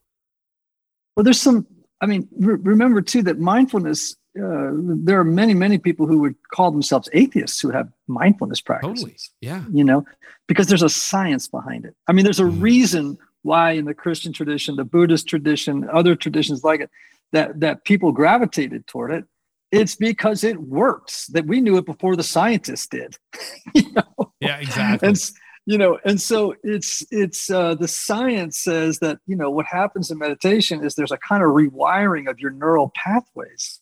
[1.15, 1.67] Well, there's some.
[2.03, 4.15] I mean, re- remember too that mindfulness.
[4.35, 4.71] Uh,
[5.07, 9.03] there are many, many people who would call themselves atheists who have mindfulness practices.
[9.03, 9.17] Totally.
[9.41, 9.63] Yeah.
[9.71, 10.05] you know,
[10.47, 11.95] because there's a science behind it.
[12.07, 12.61] I mean, there's a Mm.
[12.61, 16.89] reason why in the Christian tradition, the Buddhist tradition, other traditions like it,
[17.31, 19.25] that that people gravitated toward it.
[19.71, 21.27] It's because it works.
[21.27, 23.15] That we knew it before the scientists did.
[23.75, 24.33] you know?
[24.39, 25.07] Yeah, exactly.
[25.09, 25.31] And
[25.65, 30.11] you know, and so it's it's uh, the science says that you know what happens
[30.11, 33.79] in meditation is there's a kind of rewiring of your neural pathways,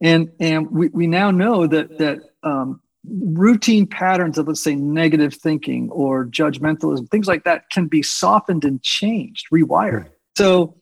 [0.00, 5.34] and and we, we now know that that um, routine patterns of let's say negative
[5.34, 10.08] thinking or judgmentalism things like that can be softened and changed rewired.
[10.36, 10.76] So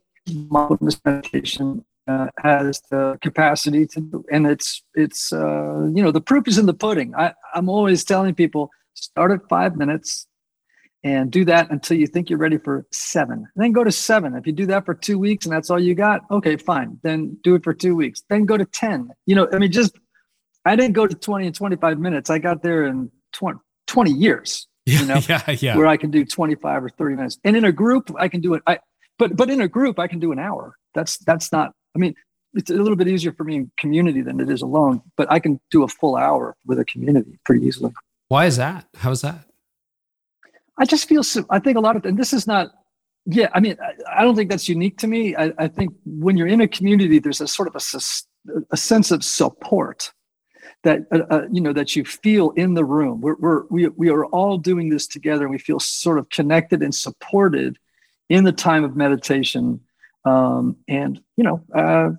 [0.49, 6.47] mindfulness meditation uh, has the capacity to and it's it's uh, you know the proof
[6.47, 7.15] is in the pudding.
[7.17, 8.71] I, i'm always telling people
[9.05, 10.27] start at five minutes
[11.03, 13.39] and do that until you think you're ready for seven.
[13.39, 14.35] And then go to seven.
[14.35, 16.99] If you do that for two weeks and that's all you got, okay, fine.
[17.03, 18.23] Then do it for two weeks.
[18.29, 19.11] Then go to 10.
[19.27, 19.99] You know, I mean, just,
[20.65, 22.29] I didn't go to 20 and 25 minutes.
[22.29, 25.77] I got there in 20, 20 years, Yeah, you know, yeah, yeah.
[25.77, 27.39] where I can do 25 or 30 minutes.
[27.45, 28.63] And in a group, I can do it.
[28.67, 28.79] I,
[29.19, 30.77] but, but in a group, I can do an hour.
[30.95, 32.15] That's, that's not, I mean,
[32.53, 35.39] it's a little bit easier for me in community than it is alone, but I
[35.39, 37.93] can do a full hour with a community pretty easily.
[38.31, 38.87] Why is that?
[38.95, 39.45] How is that?
[40.79, 41.45] I just feel so.
[41.51, 42.71] I think a lot of, and this is not,
[43.27, 45.35] yeah, I mean, I, I don't think that's unique to me.
[45.35, 49.11] I, I, think when you're in a community, there's a sort of a, a sense
[49.11, 50.13] of support
[50.85, 53.21] that, uh, uh, you know, that you feel in the room.
[53.21, 56.85] We're, we're, we, we are all doing this together and we feel sort of connected
[56.85, 57.79] and supported
[58.29, 59.81] in the time of meditation.
[60.25, 62.11] Um, and, you know, uh,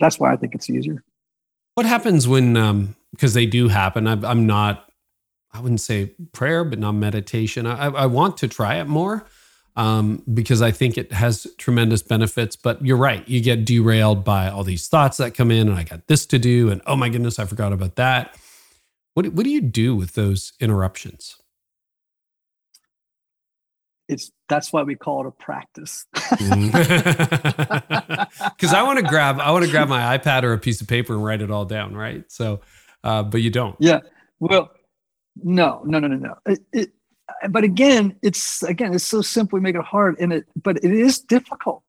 [0.00, 1.02] that's why I think it's easier.
[1.76, 4.06] What happens when, um, because they do happen.
[4.06, 4.88] I, I'm not
[5.52, 7.66] I wouldn't say prayer, but not meditation.
[7.66, 9.26] I, I want to try it more
[9.76, 12.56] um, because I think it has tremendous benefits.
[12.56, 13.26] But you're right.
[13.28, 16.38] You get derailed by all these thoughts that come in, and I got this to
[16.38, 18.36] do, and oh my goodness, I forgot about that.
[19.14, 21.36] What, what do you do with those interruptions?
[24.08, 26.06] It's that's why we call it a practice.
[26.12, 26.74] Because mm.
[28.74, 31.14] I want to grab, I want to grab my iPad or a piece of paper
[31.14, 32.24] and write it all down, right?
[32.30, 32.60] So,
[33.04, 33.76] uh, but you don't.
[33.78, 34.00] Yeah.
[34.40, 34.70] Well,
[35.42, 36.34] no, no, no, no, no.
[36.46, 36.90] It, it,
[37.50, 39.56] but again, it's again, it's so simple.
[39.56, 41.82] We make it hard, and it, but it is difficult.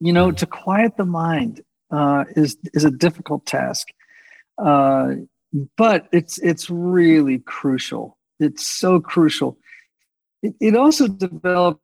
[0.00, 0.36] You know, mm-hmm.
[0.36, 3.88] to quiet the mind uh, is is a difficult task,
[4.58, 5.14] uh,
[5.76, 8.18] but it's it's really crucial.
[8.40, 9.56] It's so crucial.
[10.42, 11.80] It, it also developed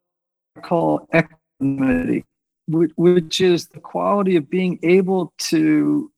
[0.61, 2.25] called equanimity,
[2.67, 6.11] which, which is the quality of being able to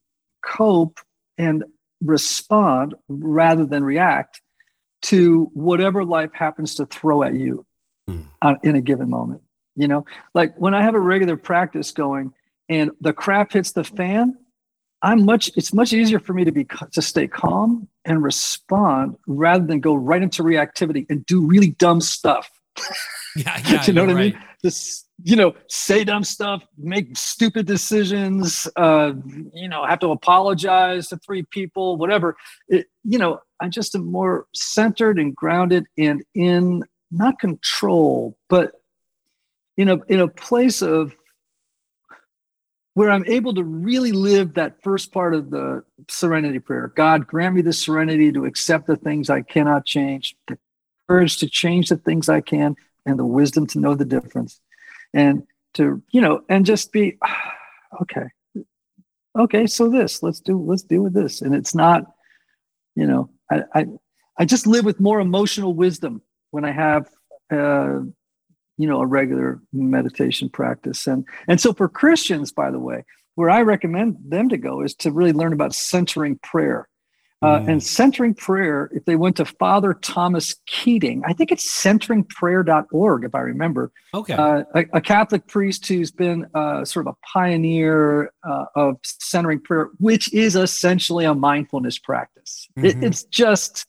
[0.44, 1.00] cope
[1.38, 1.63] and
[2.04, 4.42] respond rather than react
[5.04, 7.66] to whatever life happens to throw at you
[8.10, 8.26] mm.
[8.63, 9.42] in a given moment.
[9.76, 12.34] You know, like when I have a regular practice going
[12.70, 14.38] and the crap hits the fan,
[15.02, 15.52] I'm much.
[15.58, 19.96] It's much easier for me to be to stay calm and respond rather than go
[19.96, 22.50] right into reactivity and do really dumb stuff.
[23.36, 24.39] Yeah, yeah you know what I mean?
[24.63, 28.67] Just you know, say dumb stuff, make stupid decisions.
[28.76, 29.13] Uh,
[29.54, 32.36] you know, have to apologize to three people, whatever.
[32.67, 38.71] It, you know, I just am more centered and grounded and in not control, but
[39.78, 41.15] in a in a place of
[42.95, 46.91] where I'm able to really live that first part of the serenity prayer.
[46.95, 50.58] God, grant me the serenity to accept the things I cannot change, the
[51.08, 54.60] courage to change the things I can, and the wisdom to know the difference.
[55.13, 55.43] And
[55.76, 57.17] to, you know, and just be
[58.02, 58.26] okay.
[59.38, 61.41] Okay, so this, let's do let's deal with this.
[61.41, 62.04] And it's not,
[62.95, 63.86] you know, I, I,
[64.38, 66.21] I just live with more emotional wisdom
[66.52, 67.10] when I have,
[67.52, 68.02] uh,
[68.78, 71.08] you know, a regular meditation practice.
[71.08, 73.04] And and so for Christians, by the way,
[73.36, 76.88] where I recommend them to go is to really learn about centering prayer.
[77.43, 77.71] Uh, mm.
[77.71, 83.36] And centering prayer, if they went to Father Thomas Keating, I think it's centeringprayer.org, if
[83.36, 83.91] I remember.
[84.13, 84.34] Okay.
[84.34, 89.60] Uh, a, a, Catholic priest who's been uh, sort of a pioneer uh, of centering
[89.60, 92.69] prayer, which is essentially a mindfulness practice.
[92.77, 92.86] Mm-hmm.
[92.86, 93.88] It, it's just,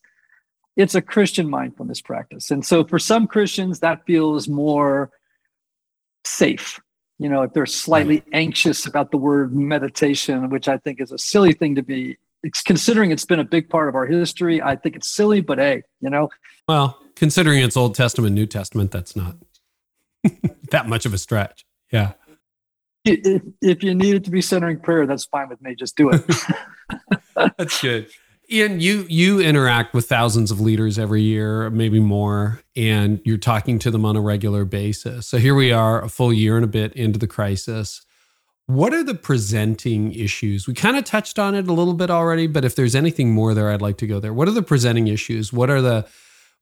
[0.75, 2.51] it's a Christian mindfulness practice.
[2.51, 5.11] And so for some Christians, that feels more
[6.25, 6.81] safe.
[7.19, 11.17] You know, if they're slightly anxious about the word meditation, which I think is a
[11.17, 14.61] silly thing to be it's considering it's been a big part of our history.
[14.61, 16.29] I think it's silly, but hey, you know.
[16.67, 19.37] Well, considering it's Old Testament, New Testament, that's not
[20.71, 21.65] that much of a stretch.
[21.91, 22.13] Yeah.
[23.03, 25.75] If, if you need it to be centering prayer, that's fine with me.
[25.75, 26.23] Just do it.
[27.57, 28.09] that's good.
[28.51, 33.79] Ian, you you interact with thousands of leaders every year, maybe more, and you're talking
[33.79, 35.27] to them on a regular basis.
[35.27, 38.05] So here we are, a full year and a bit into the crisis.
[38.67, 40.67] What are the presenting issues?
[40.67, 43.53] We kind of touched on it a little bit already, but if there's anything more
[43.53, 44.33] there, I'd like to go there.
[44.33, 45.53] What are the presenting issues?
[45.53, 46.07] What are the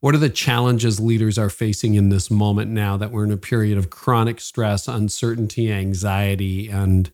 [0.02, 3.38] what are the challenges leaders are facing in this moment now that we're in a
[3.38, 7.10] period of chronic stress, uncertainty, anxiety, and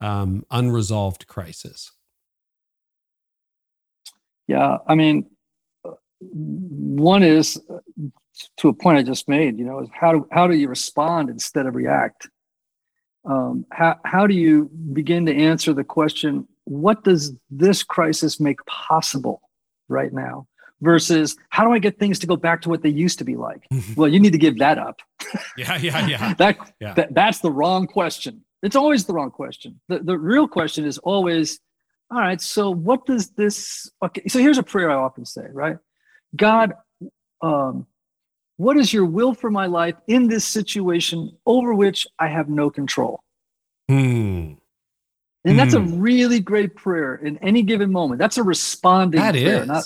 [0.00, 1.92] um, unresolved crisis?
[4.48, 5.26] Yeah, I mean,
[6.18, 7.60] one is
[8.56, 9.56] to a point I just made.
[9.56, 12.28] You know, how do how do you respond instead of react?
[13.28, 18.64] Um, how, how do you begin to answer the question what does this crisis make
[18.66, 19.40] possible
[19.88, 20.46] right now
[20.80, 23.36] versus how do i get things to go back to what they used to be
[23.36, 23.66] like?
[23.96, 25.00] Well you need to give that up.
[25.56, 26.34] Yeah yeah yeah.
[26.38, 26.94] That, yeah.
[26.94, 28.44] that that's the wrong question.
[28.62, 29.80] It's always the wrong question.
[29.88, 31.60] The, the real question is always
[32.10, 35.76] all right so what does this okay so here's a prayer i often say right?
[36.34, 36.74] God
[37.40, 37.86] um,
[38.58, 42.68] what is your will for my life in this situation over which I have no
[42.68, 43.22] control?
[43.88, 44.54] Hmm.
[45.44, 46.00] And that's a hmm.
[46.00, 48.18] really great prayer in any given moment.
[48.18, 49.62] That's a responding that prayer.
[49.62, 49.66] Is.
[49.66, 49.84] Not,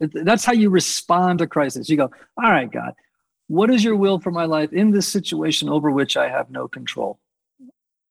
[0.00, 1.90] that's how you respond to crisis.
[1.90, 2.10] You go,
[2.42, 2.94] all right, God,
[3.48, 6.66] what is your will for my life in this situation over which I have no
[6.66, 7.18] control?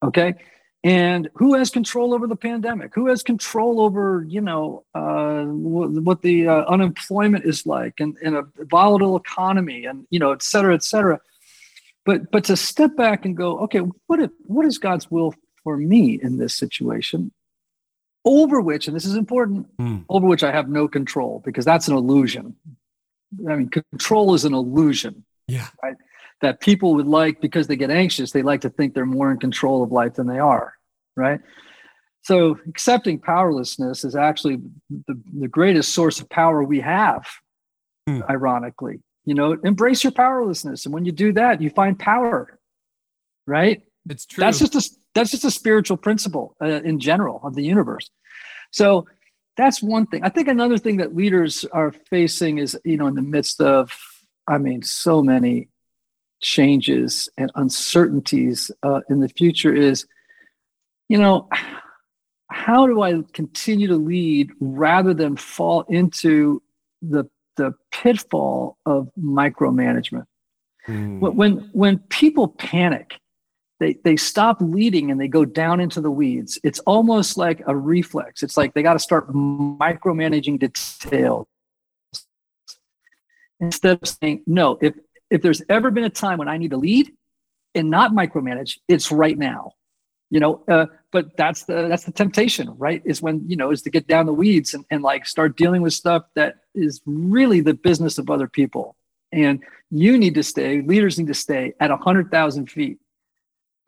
[0.04, 0.36] Okay
[0.84, 2.96] and who has control over the pandemic?
[2.96, 8.36] Who has control over you know uh, what the uh, unemployment is like and in
[8.36, 11.20] a volatile economy and you know et cetera et cetera.
[12.04, 15.78] But but to step back and go okay what if, what is god's will for
[15.78, 17.32] me in this situation?
[18.26, 20.04] Over which and this is important mm.
[20.10, 22.56] over which i have no control because that's an illusion.
[23.48, 25.26] I mean control is an illusion.
[25.48, 25.68] Yeah.
[25.84, 25.96] Right
[26.42, 29.38] that people would like because they get anxious they like to think they're more in
[29.38, 30.74] control of life than they are
[31.16, 31.40] right?
[32.24, 34.58] So accepting powerlessness is actually
[34.90, 37.26] the, the greatest source of power we have
[38.08, 38.22] hmm.
[38.30, 39.02] ironically.
[39.26, 42.58] You know embrace your powerlessness and when you do that you find power
[43.46, 43.82] right?
[44.10, 44.42] It's true.
[44.42, 48.10] That's just a that's just a spiritual principle uh, in general of the universe.
[48.72, 49.06] So
[49.58, 50.24] that's one thing.
[50.24, 53.92] I think another thing that leaders are facing is you know in the midst of
[54.48, 55.68] i mean so many
[56.42, 60.06] changes and uncertainties uh, in the future is,
[61.08, 61.48] you know,
[62.50, 66.62] how do I continue to lead rather than fall into
[67.02, 67.26] the
[67.58, 70.26] the pitfall of micromanagement?
[70.88, 71.20] Mm.
[71.20, 73.20] When when people panic,
[73.80, 76.60] they they stop leading and they go down into the weeds.
[76.64, 78.44] It's almost like a reflex.
[78.44, 81.48] It's like they got to start micromanaging details
[83.60, 84.78] instead of saying no.
[84.82, 84.96] If
[85.32, 87.12] if there's ever been a time when I need to lead
[87.74, 89.74] and not micromanage, it's right now.
[90.30, 93.02] You know, uh, but that's the that's the temptation, right?
[93.04, 95.82] Is when you know is to get down the weeds and, and like start dealing
[95.82, 98.96] with stuff that is really the business of other people.
[99.34, 103.00] And you need to stay, leaders need to stay at a hundred thousand feet,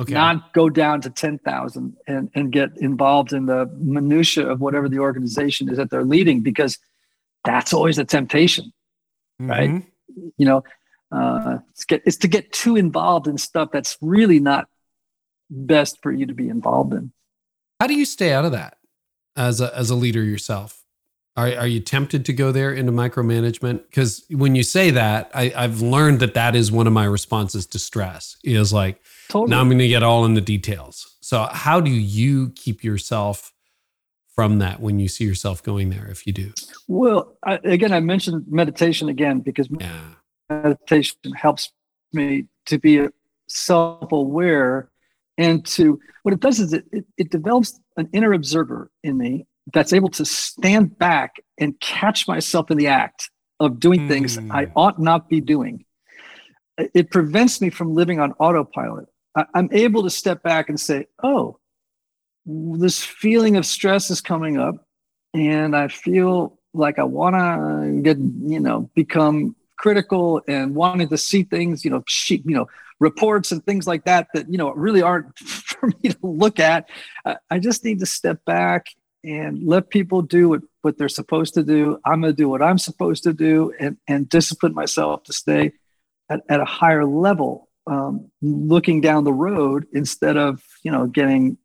[0.01, 0.13] okay.
[0.13, 4.89] not go down to ten thousand and and get involved in the minutia of whatever
[4.89, 6.77] the organization is that they're leading, because
[7.45, 8.65] that's always a temptation,
[9.41, 9.49] mm-hmm.
[9.49, 9.83] right?
[10.37, 10.63] You know,
[11.13, 14.67] uh, it's, get, it's to get too involved in stuff that's really not
[15.49, 17.11] best for you to be involved in.
[17.79, 18.77] How do you stay out of that
[19.35, 20.79] as a, as a leader yourself?
[21.35, 23.83] Are, are you tempted to go there into micromanagement?
[23.89, 27.65] Because when you say that, I, I've learned that that is one of my responses
[27.67, 29.49] to stress is like, totally.
[29.49, 31.15] now I'm going to get all in the details.
[31.21, 33.51] So how do you keep yourself
[34.35, 36.53] from that when you see yourself going there, if you do?
[36.87, 40.13] Well, I, again, I mentioned meditation again because yeah
[40.61, 41.71] meditation helps
[42.13, 43.07] me to be
[43.47, 44.89] self-aware
[45.37, 49.45] and to what it does is it, it, it, develops an inner observer in me
[49.73, 54.07] that's able to stand back and catch myself in the act of doing mm.
[54.07, 55.85] things i ought not be doing
[56.77, 61.07] it prevents me from living on autopilot I, i'm able to step back and say
[61.21, 61.59] oh
[62.45, 64.75] this feeling of stress is coming up
[65.33, 71.17] and i feel like i want to get you know become critical and wanting to
[71.17, 72.67] see things, you know, she, you know,
[72.99, 76.89] reports and things like that that you know really aren't for me to look at.
[77.49, 78.87] I just need to step back
[79.23, 81.97] and let people do what, what they're supposed to do.
[82.05, 85.71] I'm going to do what I'm supposed to do and, and discipline myself to stay
[86.29, 91.57] at, at a higher level, um, looking down the road instead of, you know, getting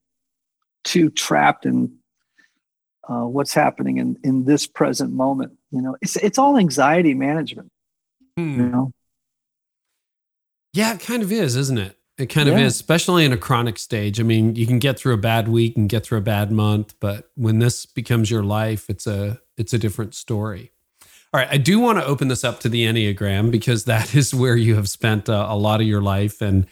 [0.85, 1.97] too trapped in
[3.09, 5.53] uh, what's happening in, in this present moment.
[5.73, 7.73] You know, it's, it's all anxiety management.
[8.39, 8.61] Hmm.
[8.61, 8.93] You know?
[10.73, 11.97] Yeah, it kind of is, isn't it?
[12.19, 12.55] It kind yeah.
[12.55, 14.21] of is, especially in a chronic stage.
[14.21, 16.95] I mean, you can get through a bad week and get through a bad month,
[17.01, 20.71] but when this becomes your life, it's a it's a different story.
[21.33, 24.33] All right, I do want to open this up to the Enneagram because that is
[24.33, 26.67] where you have spent uh, a lot of your life and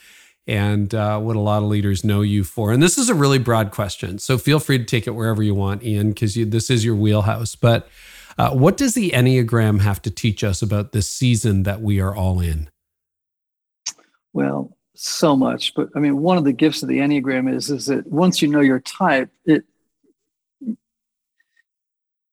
[0.46, 2.72] and uh, what a lot of leaders know you for.
[2.72, 5.54] And this is a really broad question, so feel free to take it wherever you
[5.54, 7.56] want, Ian, because this is your wheelhouse.
[7.56, 7.88] But
[8.38, 12.14] uh, what does the Enneagram have to teach us about this season that we are
[12.14, 12.70] all in?
[14.32, 15.74] Well, so much.
[15.74, 18.48] But I mean, one of the gifts of the Enneagram is is that once you
[18.48, 19.64] know your type, it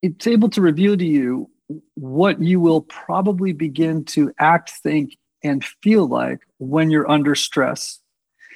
[0.01, 1.49] it's able to reveal to you
[1.95, 7.99] what you will probably begin to act, think, and feel like when you're under stress.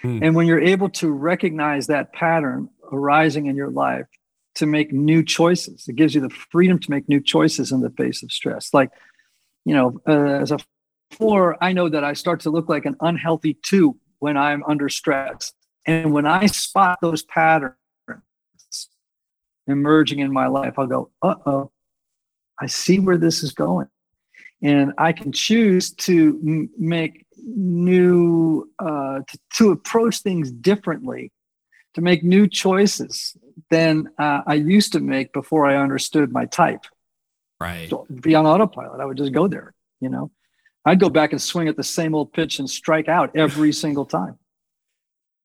[0.01, 0.19] Hmm.
[0.21, 4.07] And when you're able to recognize that pattern arising in your life
[4.57, 7.89] to make new choices, it gives you the freedom to make new choices in the
[7.91, 8.73] face of stress.
[8.73, 8.91] Like,
[9.65, 10.59] you know, uh, as a
[11.11, 14.89] four, I know that I start to look like an unhealthy two when I'm under
[14.89, 15.53] stress.
[15.85, 17.75] And when I spot those patterns
[19.67, 21.71] emerging in my life, I'll go, uh oh,
[22.59, 23.87] I see where this is going.
[24.61, 31.31] And I can choose to m- make new, uh, to, to, approach things differently,
[31.97, 33.35] to make new choices
[33.71, 36.85] than uh, I used to make before I understood my type.
[37.59, 37.89] Right.
[37.89, 39.01] So be on autopilot.
[39.01, 40.29] I would just go there, you know.
[40.85, 44.05] I'd go back and swing at the same old pitch and strike out every single
[44.05, 44.37] time.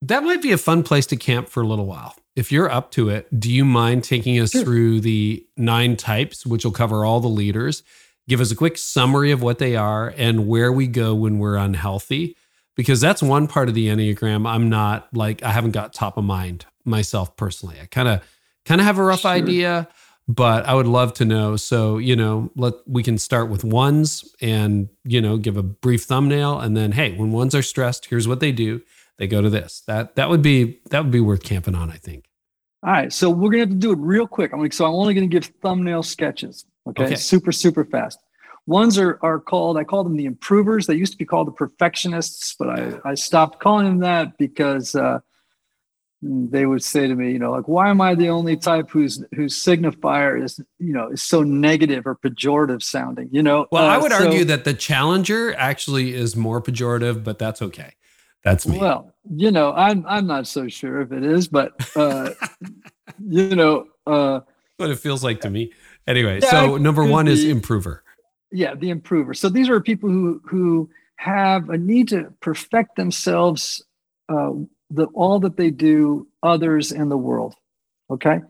[0.03, 2.17] That might be a fun place to camp for a little while.
[2.37, 4.63] If you're up to it, do you mind taking us sure.
[4.63, 7.83] through the nine types, which will cover all the leaders?
[8.29, 11.57] Give us a quick summary of what they are and where we go when we're
[11.57, 12.37] unhealthy.
[12.75, 16.25] Because that's one part of the Enneagram I'm not like, I haven't got top of
[16.25, 17.77] mind myself personally.
[17.81, 18.23] I kind of
[18.65, 19.31] kind of have a rough sure.
[19.31, 19.89] idea
[20.29, 21.57] but I would love to know.
[21.57, 26.05] So, you know, let we can start with ones and, you know, give a brief
[26.05, 28.83] thumbnail and then hey, when ones are stressed, here's what they do.
[29.19, 29.83] They go to this.
[29.87, 32.25] That that would be that would be worth camping on, I think.
[32.85, 33.13] All right.
[33.13, 34.53] So we're gonna have to do it real quick.
[34.53, 36.65] I'm like, so I'm only gonna give thumbnail sketches.
[36.89, 37.05] Okay?
[37.05, 37.15] okay.
[37.15, 38.19] Super, super fast.
[38.67, 40.87] Ones are are called, I call them the improvers.
[40.87, 44.95] They used to be called the perfectionists, but I, I stopped calling them that because
[44.95, 45.21] uh
[46.23, 49.25] they would say to me, you know, like, why am I the only type whose
[49.35, 53.29] whose signifier is, you know, is so negative or pejorative sounding?
[53.33, 53.67] You know.
[53.73, 57.61] Well, uh, I would so, argue that the challenger actually is more pejorative, but that's
[57.61, 57.95] okay.
[58.45, 58.79] That's me.
[58.79, 62.31] Well, you know, I'm I'm not so sure if it is, but uh,
[63.29, 64.41] you know, uh,
[64.77, 65.73] what it feels like to me.
[66.07, 68.05] Anyway, yeah, so number one be, is improver.
[68.53, 69.35] Yeah, the improver.
[69.35, 73.83] So these are people who who have a need to perfect themselves
[74.29, 74.51] uh,
[74.91, 77.55] the, all that they do, others, and the world.
[78.11, 78.41] Okay.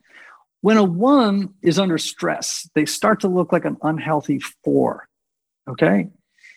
[0.61, 5.09] When a one is under stress, they start to look like an unhealthy four.
[5.69, 6.09] Okay.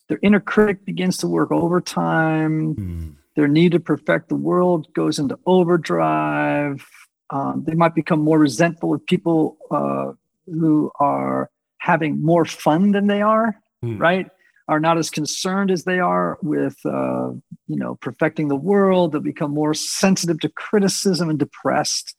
[0.08, 2.76] Their inner critic begins to work overtime.
[2.76, 3.16] Mm.
[3.36, 6.86] Their need to perfect the world goes into overdrive.
[7.32, 10.14] Um, they might become more resentful of people uh,
[10.46, 11.50] who are
[11.86, 14.00] having more fun than they are, mm.
[14.00, 14.28] right?
[14.68, 17.30] are not as concerned as they are with uh,
[17.68, 22.16] you know perfecting the world they'll become more sensitive to criticism and depressed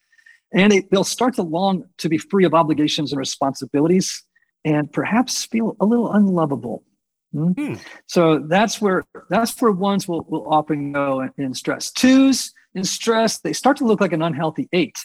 [0.53, 4.23] and they, they'll start to long to be free of obligations and responsibilities
[4.65, 6.85] and perhaps feel a little unlovable
[7.33, 7.51] hmm?
[7.51, 7.75] Hmm.
[8.07, 12.85] so that's where that's where ones will, will often go in, in, stress twos in
[12.85, 15.05] stress they start to look like an unhealthy eight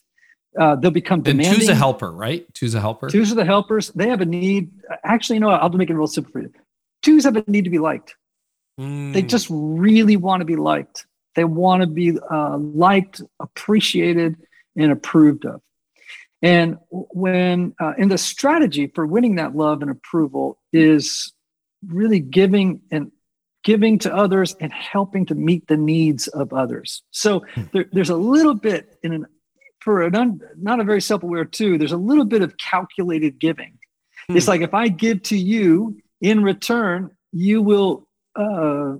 [0.60, 1.48] uh, they'll become demanding.
[1.48, 2.52] And two's a helper, right?
[2.54, 3.10] Two's a helper.
[3.10, 3.90] Twos are the helpers.
[3.90, 4.72] They have a need.
[5.04, 5.62] Actually, you know what?
[5.62, 6.52] I'll make it real simple for you
[7.02, 8.16] twos have a need to be liked.
[8.80, 9.14] Mm.
[9.14, 11.06] They just really want to be liked.
[11.36, 14.38] They want to be uh, liked, appreciated,
[14.76, 15.62] and approved of.
[16.42, 21.32] And when uh, in the strategy for winning that love and approval is
[21.86, 23.12] really giving and
[23.64, 27.04] giving to others and helping to meet the needs of others.
[27.12, 27.64] So hmm.
[27.74, 29.28] there, there's a little bit in an
[29.82, 31.78] for an un, not a very self-aware too.
[31.78, 33.78] There's a little bit of calculated giving.
[34.30, 34.38] Mm.
[34.38, 38.96] It's like if I give to you in return, you will uh,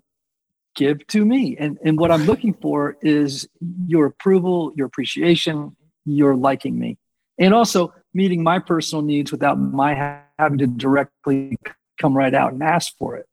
[0.76, 1.56] give to me.
[1.58, 3.48] And, and what I'm looking for is
[3.88, 5.76] your approval, your appreciation,
[6.06, 6.98] your liking me,
[7.38, 11.58] and also meeting my personal needs without my having to directly
[12.00, 13.28] come right out and ask for it.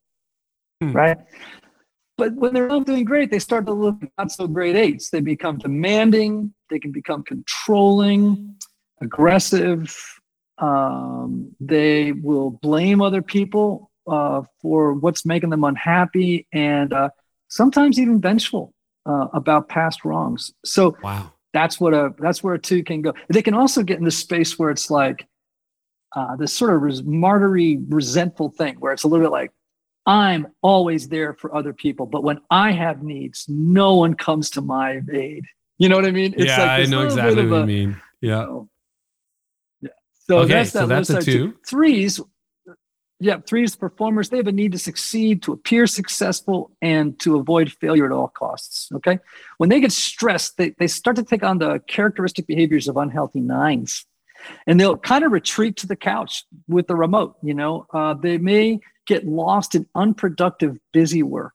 [0.81, 0.93] Hmm.
[0.93, 1.19] Right.
[2.19, 5.11] But when they're not doing great, they start to look not so great eights.
[5.11, 8.57] They become demanding, they can become controlling,
[9.01, 9.97] aggressive,
[10.59, 17.11] um, they will blame other people uh, for what's making them unhappy and uh,
[17.49, 18.75] sometimes even vengeful
[19.07, 20.53] uh, about past wrongs.
[20.65, 21.33] So wow.
[21.53, 23.15] that's what a that's where a two can go.
[23.29, 25.27] They can also get in this space where it's like
[26.17, 29.53] uh, this sort of res- martyry, resentful thing, where it's a little bit like
[30.09, 34.63] I'm always there for other people, but when I have needs, no one comes to
[34.63, 35.45] my aid.
[35.77, 36.33] You know what I mean?
[36.35, 38.01] It's yeah, like I know exactly what you mean.
[38.23, 38.41] Yeah.
[38.41, 38.69] You
[39.83, 39.91] know,
[40.27, 41.55] so okay, that's that so that's a two.
[41.67, 42.21] Threes,
[43.21, 47.71] yeah, threes performers, they have a need to succeed, to appear successful, and to avoid
[47.71, 48.91] failure at all costs.
[48.95, 49.19] Okay.
[49.59, 53.41] When they get stressed, they, they start to take on the characteristic behaviors of unhealthy
[53.41, 54.07] nines.
[54.67, 57.37] And they'll kind of retreat to the couch with the remote.
[57.43, 61.55] You know, uh, they may get lost in unproductive, busy work.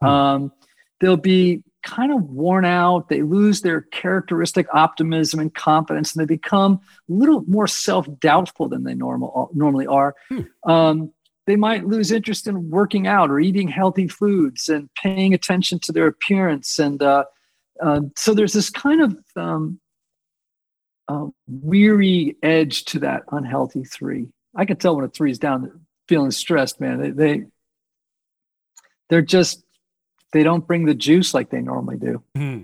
[0.00, 0.06] Hmm.
[0.06, 0.52] Um,
[1.00, 3.08] they'll be kind of worn out.
[3.08, 8.68] They lose their characteristic optimism and confidence, and they become a little more self doubtful
[8.68, 10.14] than they normal, normally are.
[10.28, 10.70] Hmm.
[10.70, 11.12] Um,
[11.46, 15.92] they might lose interest in working out or eating healthy foods and paying attention to
[15.92, 16.78] their appearance.
[16.78, 17.24] And uh,
[17.82, 19.80] uh, so there's this kind of um,
[21.10, 24.28] uh, weary edge to that unhealthy three.
[24.54, 27.00] I can tell when a three is down, feeling stressed, man.
[27.00, 27.44] They, they
[29.08, 29.64] they're just
[30.32, 32.22] they don't bring the juice like they normally do.
[32.36, 32.62] Mm-hmm.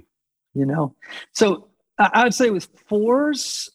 [0.55, 0.95] You know,
[1.33, 1.69] so
[1.99, 3.69] I would say with fours,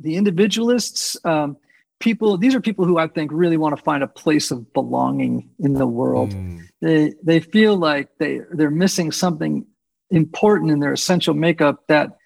[0.00, 1.56] the individualists, um,
[2.00, 2.36] people.
[2.36, 5.74] These are people who I think really want to find a place of belonging in
[5.74, 6.30] the world.
[6.30, 6.62] Mm.
[6.82, 9.66] They they feel like they they're missing something
[10.10, 12.16] important in their essential makeup that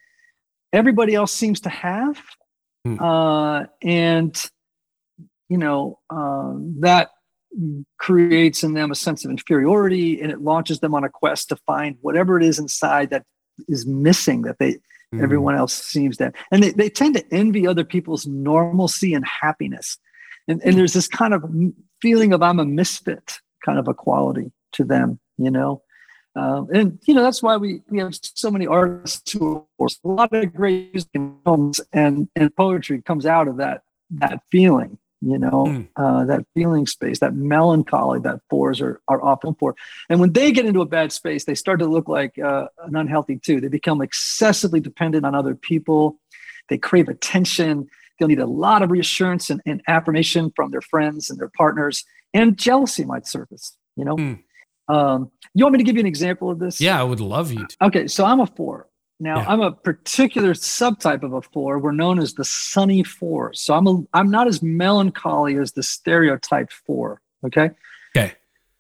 [0.73, 2.21] everybody else seems to have,
[2.87, 3.01] mm.
[3.01, 4.41] uh, and
[5.49, 7.11] you know um, that
[7.99, 11.57] creates in them a sense of inferiority and it launches them on a quest to
[11.67, 13.25] find whatever it is inside that
[13.69, 14.75] is missing that they
[15.13, 15.23] mm.
[15.23, 19.99] everyone else seems to and they, they tend to envy other people's normalcy and happiness
[20.47, 21.45] and, and there's this kind of
[22.01, 25.83] feeling of i'm a misfit kind of a quality to them you know
[26.37, 30.09] um, and you know that's why we we have so many artists who are a
[30.09, 34.99] lot of great music and films and and poetry comes out of that that feeling
[35.21, 35.89] you know mm.
[35.97, 39.75] uh, that feeling space that melancholy that fours are, are often for.
[40.09, 42.95] And when they get into a bad space they start to look like uh, an
[42.95, 46.19] unhealthy two they become excessively dependent on other people.
[46.69, 47.89] They crave attention.
[48.19, 52.05] They'll need a lot of reassurance and, and affirmation from their friends and their partners.
[52.33, 54.17] And jealousy might surface you know?
[54.17, 54.43] Mm.
[54.91, 57.53] Um, you want me to give you an example of this yeah i would love
[57.53, 57.77] you to.
[57.87, 59.49] okay so i'm a four now, yeah.
[59.49, 61.79] I'm a particular subtype of a four.
[61.79, 63.53] We're known as the sunny four.
[63.53, 67.21] So I'm a I'm not as melancholy as the stereotype four.
[67.45, 67.71] Okay.
[68.17, 68.33] Okay.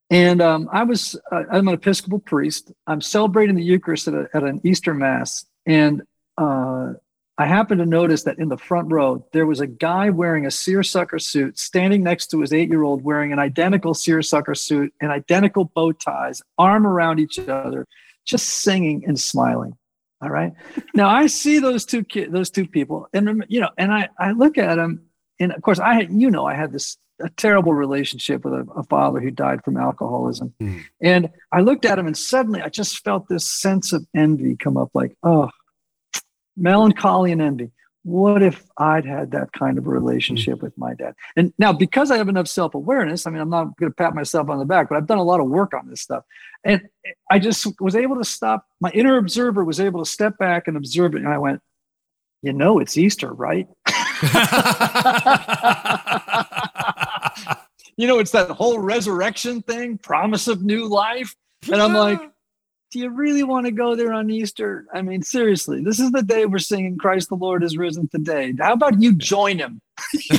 [0.08, 2.72] And um, I was uh, I'm an Episcopal priest.
[2.86, 6.02] I'm celebrating the Eucharist at, a, at an Easter Mass, and
[6.38, 6.94] uh,
[7.40, 10.50] I happened to notice that in the front row there was a guy wearing a
[10.50, 15.92] seersucker suit, standing next to his eight-year-old wearing an identical seersucker suit and identical bow
[15.92, 17.86] ties, arm around each other,
[18.26, 19.72] just singing and smiling.
[20.20, 20.52] All right.
[20.94, 24.32] Now I see those two kids, those two people, and you know, and I I
[24.32, 25.06] look at them,
[25.38, 28.66] and of course I had, you know I had this a terrible relationship with a,
[28.76, 30.82] a father who died from alcoholism, mm.
[31.00, 34.76] and I looked at him, and suddenly I just felt this sense of envy come
[34.76, 35.48] up, like oh,
[36.56, 37.72] melancholy and envy
[38.02, 40.66] what if I'd had that kind of a relationship mm-hmm.
[40.66, 41.14] with my dad?
[41.36, 44.14] And now, because I have enough self awareness, I mean, I'm not going to pat
[44.14, 46.24] myself on the back, but I've done a lot of work on this stuff.
[46.64, 46.88] And
[47.30, 48.66] I just was able to stop.
[48.80, 51.18] My inner observer was able to step back and observe it.
[51.18, 51.60] And I went,
[52.42, 53.68] you know, it's Easter, right?
[57.96, 61.34] you know, it's that whole resurrection thing, promise of new life.
[61.70, 62.20] And I'm like,
[62.90, 64.86] do you really want to go there on Easter?
[64.92, 68.52] I mean, seriously, this is the day we're singing Christ the Lord is risen today.
[68.58, 69.80] How about you join him?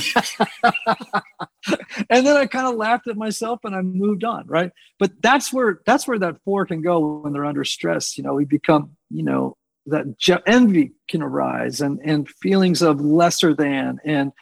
[2.10, 4.70] and then I kind of laughed at myself and I moved on, right?
[4.98, 8.18] But that's where that's where that four can go when they're under stress.
[8.18, 13.00] You know, we become, you know, that je- envy can arise and and feelings of
[13.00, 14.32] lesser than and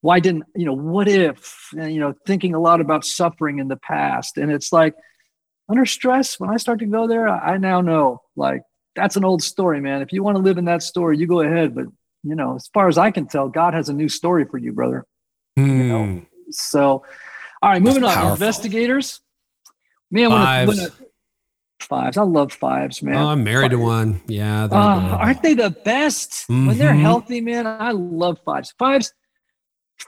[0.00, 3.68] why didn't you know what if and, you know thinking a lot about suffering in
[3.68, 4.94] the past and it's like
[5.68, 8.62] under stress, when I start to go there, I now know like
[8.94, 10.02] that's an old story, man.
[10.02, 11.74] If you want to live in that story, you go ahead.
[11.74, 11.86] But
[12.22, 14.72] you know, as far as I can tell, God has a new story for you,
[14.72, 15.06] brother.
[15.58, 15.78] Mm.
[15.78, 16.20] You know, hmm.
[16.50, 17.04] so
[17.62, 18.32] all right, moving on.
[18.32, 19.20] Investigators,
[20.10, 20.68] man, fives.
[20.68, 21.06] When, when a,
[21.80, 22.16] fives.
[22.16, 23.16] I love fives, man.
[23.16, 24.20] Oh, I'm married to one.
[24.26, 26.68] Yeah, uh, aren't they the best mm-hmm.
[26.68, 27.00] when they're mm-hmm.
[27.00, 27.66] healthy, man?
[27.66, 28.74] I love fives.
[28.78, 29.12] Fives,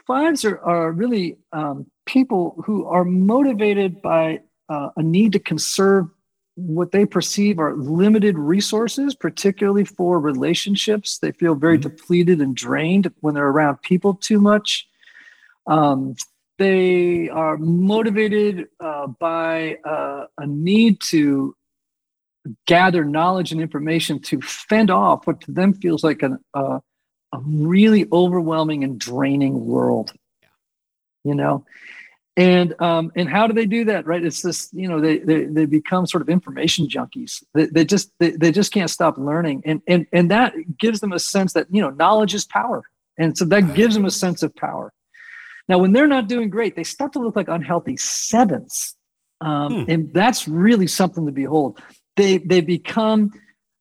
[0.07, 6.09] fives are are really um, people who are motivated by uh, a need to conserve
[6.59, 11.19] what they perceive are limited resources, particularly for relationships.
[11.19, 11.89] They feel very mm-hmm.
[11.89, 14.89] depleted and drained when they're around people too much.
[15.69, 16.17] Um,
[16.59, 21.55] they are motivated uh, by uh, a need to
[22.67, 26.81] gather knowledge and information to fend off what to them feels like an, uh,
[27.33, 30.13] a really overwhelming and draining world.
[31.25, 31.65] You know,
[32.39, 34.25] and um, and how do they do that right?
[34.25, 37.43] It's this you know they they, they become sort of information junkies.
[37.53, 39.63] They, they just they, they just can't stop learning.
[39.67, 42.85] And and and that gives them a sense that you know knowledge is power.
[43.19, 44.93] And so that gives them a sense of power.
[45.69, 48.95] Now when they're not doing great they start to look like unhealthy sevens.
[49.41, 49.91] Um, hmm.
[49.91, 51.81] and that's really something to behold.
[52.17, 53.33] They they become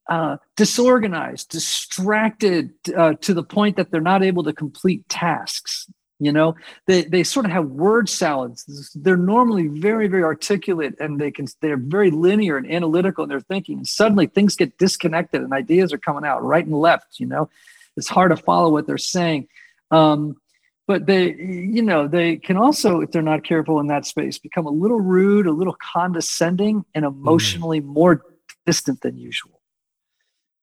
[0.09, 5.87] uh, disorganized distracted uh, to the point that they're not able to complete tasks
[6.19, 6.55] you know?
[6.85, 8.91] They they sort of have word salads.
[8.95, 13.41] They're normally very very articulate and they can they're very linear and analytical in their
[13.41, 13.77] thinking.
[13.77, 17.49] And suddenly things get disconnected and ideas are coming out right and left you know?
[17.95, 19.47] It's hard to follow what they're saying.
[19.89, 20.37] Um,
[20.87, 24.65] but they you know they can also if they're not careful in that space become
[24.65, 27.85] a little rude a little condescending and emotionally mm.
[27.85, 28.23] more
[28.65, 29.56] distant than usual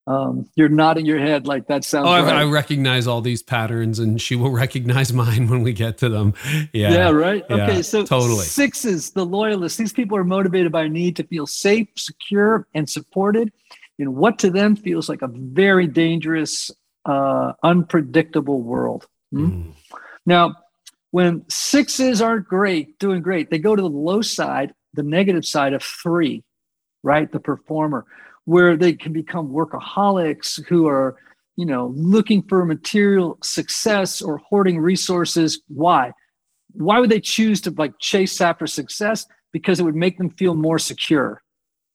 [0.07, 2.07] Um, you're nodding your head like that sounds.
[2.07, 2.35] Oh, I, right.
[2.35, 6.35] I recognize all these patterns, and she will recognize mine when we get to them.
[6.73, 6.93] Yeah.
[6.93, 7.45] Yeah, right.
[7.49, 8.45] Yeah, okay, so totally.
[8.45, 12.89] sixes, the loyalists, these people are motivated by a need to feel safe, secure, and
[12.89, 13.53] supported
[13.99, 16.71] in what to them feels like a very dangerous,
[17.07, 19.07] uh, unpredictable world.
[19.31, 19.47] Hmm?
[19.47, 19.73] Mm.
[20.27, 20.55] Now,
[21.11, 25.73] when sixes aren't great, doing great, they go to the low side, the negative side
[25.73, 26.43] of three,
[27.03, 27.31] right?
[27.31, 28.05] The performer,
[28.45, 31.16] where they can become workaholics who are,
[31.57, 35.61] you know, looking for material success or hoarding resources.
[35.68, 36.12] Why?
[36.72, 39.26] Why would they choose to like chase after success?
[39.53, 41.40] Because it would make them feel more secure.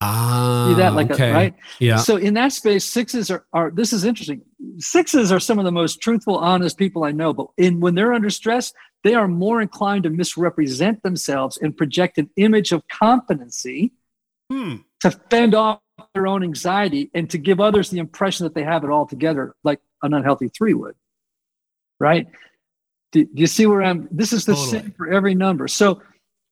[0.02, 1.54] Ah, See that, like, a- right?
[1.78, 1.96] Yeah.
[1.98, 4.40] So in that space, sixes are, are this is interesting.
[4.78, 7.34] Sixes are some of the most truthful, honest people I know.
[7.34, 8.72] But in when they're under stress,
[9.04, 13.92] they are more inclined to misrepresent themselves and project an image of competency
[14.50, 14.76] Hmm.
[15.00, 15.80] To fend off
[16.14, 19.54] their own anxiety and to give others the impression that they have it all together,
[19.64, 20.94] like an unhealthy three would.
[21.98, 22.26] Right?
[23.12, 24.08] Do, do you see where I'm?
[24.10, 24.78] This is the Totally.
[24.82, 25.68] same for every number.
[25.68, 26.00] So,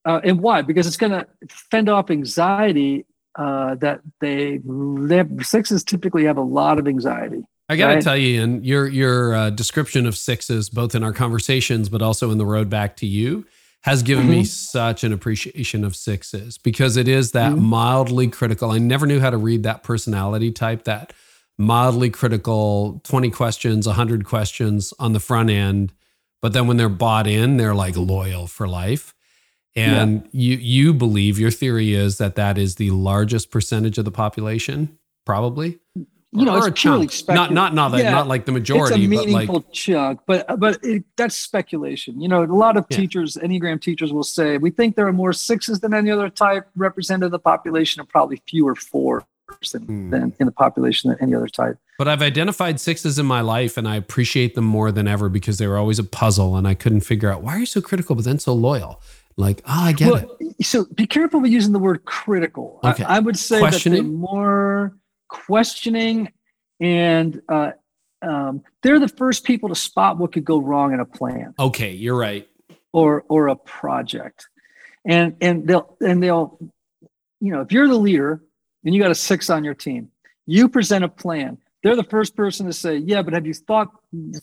[0.04, 0.62] uh, and why?
[0.62, 1.26] Because it's going to
[1.70, 3.06] fend off anxiety
[3.38, 7.44] uh, that they, they have, sixes typically have a lot of anxiety.
[7.68, 8.02] I got to Right.
[8.02, 12.30] tell you, Ian, your your uh, description of sixes, both in our conversations, but also
[12.30, 13.46] in the road back to you,
[13.82, 14.46] has given me Mhm.
[14.46, 17.60] such an appreciation of sixes because it is that Mhm.
[17.60, 18.70] mildly critical.
[18.72, 20.84] I never knew how to read that personality type.
[20.84, 21.12] That
[21.56, 25.92] mildly critical, twenty questions, hundred questions on the front end,
[26.42, 29.14] but then when they're bought in, they're like loyal for life.
[29.76, 34.10] And you you believe your theory is that that is the largest percentage of the
[34.10, 35.78] population, probably.
[36.32, 37.12] You know, it's purely chunk.
[37.12, 37.54] speculative.
[37.54, 38.10] Not not not Yeah.
[38.10, 42.20] not like the majority, it's a but meaningful like chunk, but but it, that's speculation.
[42.20, 42.98] You know, a lot of Yeah.
[42.98, 46.68] teachers, Enneagram teachers, will say we think there are more sixes than any other type
[46.76, 49.22] represented in the population, and probably fewer fours
[49.72, 50.10] than, Hmm.
[50.10, 51.78] than in the population than any other type.
[51.96, 55.56] But I've identified sixes in my life and I appreciate them more than ever because
[55.56, 58.14] they were always a puzzle and I couldn't figure out why are you so critical
[58.14, 59.00] but then so loyal?
[59.38, 60.66] Like, oh, I get it.
[60.66, 62.78] So be careful with using the word critical.
[62.82, 63.04] I- Okay.
[63.04, 64.94] I, would say that they're more
[65.28, 66.32] questioning,
[66.80, 67.72] and uh,
[68.22, 71.54] um, they're the first people to spot what could go wrong in a plan.
[71.58, 72.48] Okay, you're right.
[72.92, 74.46] or or a project
[75.04, 76.58] and and they'll and they'll
[77.40, 78.42] you know if you're the leader
[78.84, 80.10] and you got a six on your team
[80.46, 83.88] you present a plan they're the first person to say yeah but have you thought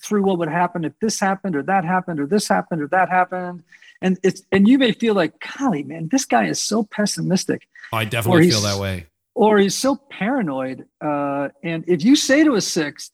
[0.01, 3.09] through what would happen if this happened or that happened or this happened or that
[3.09, 3.63] happened
[4.01, 7.97] and it's and you may feel like golly man this guy is so pessimistic Oh,
[7.97, 9.05] I definitely feel that way.
[9.35, 13.11] Or he's so paranoid uh, and if you say to a six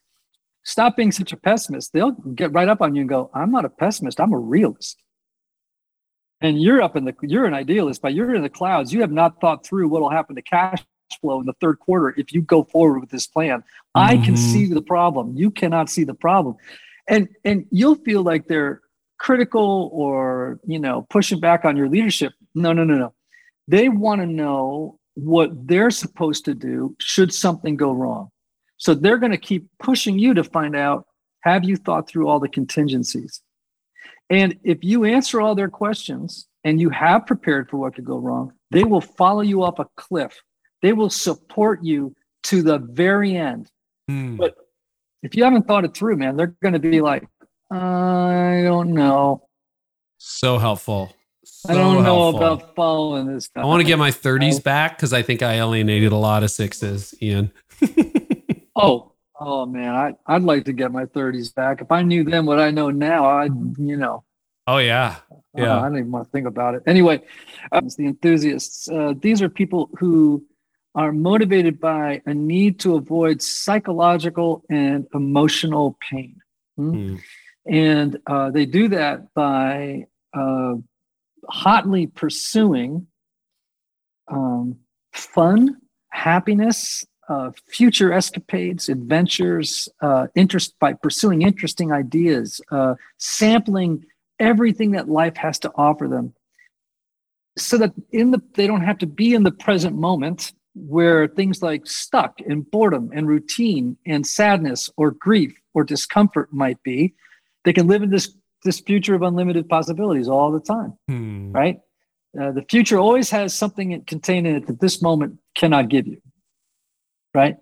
[0.63, 3.65] stop being such a pessimist they'll get right up on you and go i'm not
[3.65, 4.97] a pessimist i'm a realist.
[6.43, 8.91] And you're up in the you're an idealist but you're in the clouds.
[8.91, 10.83] You have not thought through what will happen to cash
[11.21, 13.63] flow in the third quarter if you go forward with this plan.
[13.93, 14.37] I can Mhm.
[14.37, 15.35] see the problem.
[15.37, 16.55] You cannot see the problem.
[17.07, 18.81] And and you'll feel like they're
[19.19, 22.33] critical or you know pushing back on your leadership.
[22.55, 23.13] No no no no.
[23.67, 28.29] They want to know what they're supposed to do should something go wrong
[28.77, 31.05] so they're going to keep pushing you to find out
[31.41, 33.41] have you thought through all the contingencies
[34.31, 38.17] and if you answer all their questions and you have prepared for what could go
[38.17, 40.41] wrong, they will follow you up a cliff.
[40.81, 43.69] They will support you to the very end.
[44.07, 44.37] Hmm.
[44.37, 44.55] But
[45.21, 47.27] if you haven't thought it through, man, they're going to be like,
[47.69, 49.47] I don't know.
[50.17, 51.13] So helpful.
[51.67, 52.37] I don't So know helpful.
[52.37, 53.61] about following this guy.
[53.61, 56.51] I want to get my 30s back because I think I alienated a lot of
[56.51, 57.51] sixes, Ian.
[58.73, 61.81] Oh, oh man, I, I'd like to get my 30s back.
[61.81, 64.23] If I knew then what I know now, I'd, you know,
[64.65, 65.17] oh, yeah.
[65.29, 65.77] Uh, Yeah.
[65.77, 66.83] I don't even want to think about it.
[66.87, 67.21] Anyway,
[67.71, 68.87] uh, it's the enthusiasts.
[68.89, 70.43] Uh, these are people who
[70.95, 76.37] are motivated by a need to avoid psychological and emotional pain.
[76.77, 76.91] Hmm?
[76.93, 77.15] Hmm.
[77.67, 80.75] And uh, they do that by uh,
[81.47, 83.07] hotly pursuing
[84.27, 84.77] um,
[85.13, 85.77] fun,
[86.09, 94.03] happiness, uh, future escapades, adventures, uh, interest by pursuing interesting ideas, uh, sampling
[94.39, 96.33] everything that life has to offer them,
[97.57, 101.61] so that in the they don't have to be in the present moment where things
[101.61, 107.13] like stuck and boredom and routine and sadness or grief or discomfort might be.
[107.63, 108.33] They can live in this
[108.63, 111.51] this future of unlimited possibilities all the time Hmm.
[111.51, 111.79] right?
[112.39, 116.21] Uh, the future always has something contained in it that this moment cannot give you,
[117.33, 117.57] right?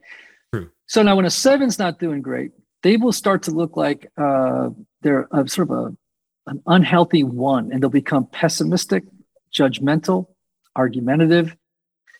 [0.54, 0.70] True.
[0.86, 2.52] So now, when a seven's not doing great,
[2.84, 4.70] they will start to look like uh,
[5.02, 9.04] they're a, sort of a, an unhealthy one, and they'll become pessimistic,
[9.52, 10.28] judgmental,
[10.76, 11.56] argumentative.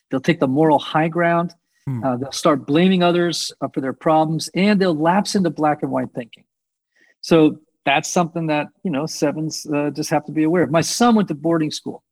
[0.10, 1.54] They'll take the moral high ground,
[1.86, 2.04] Hmm.
[2.04, 5.92] Uh, they'll start blaming others uh, for their problems and they'll lapse into black and
[5.92, 6.44] white thinking.
[7.22, 10.72] So that's something that, you know, sevens uh, just have to be aware of.
[10.72, 12.04] My son went to boarding school.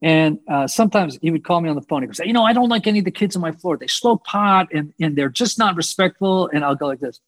[0.00, 2.02] And uh, sometimes he would call me on the phone.
[2.02, 3.76] He would say, You know, I don't like any of the kids on my floor.
[3.76, 6.48] They smoke pot and, and they're just not respectful.
[6.52, 7.18] And I'll go like this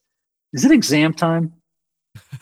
[0.53, 1.53] Is it exam time?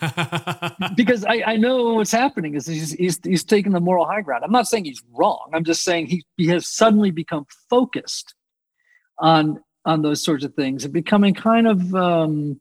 [0.96, 4.44] because I, I know what's happening is he's, he's, he's taking the moral high ground.
[4.44, 5.48] I'm not saying he's wrong.
[5.52, 8.34] I'm just saying he, he has suddenly become focused
[9.18, 12.60] on on those sorts of things and becoming kind of um,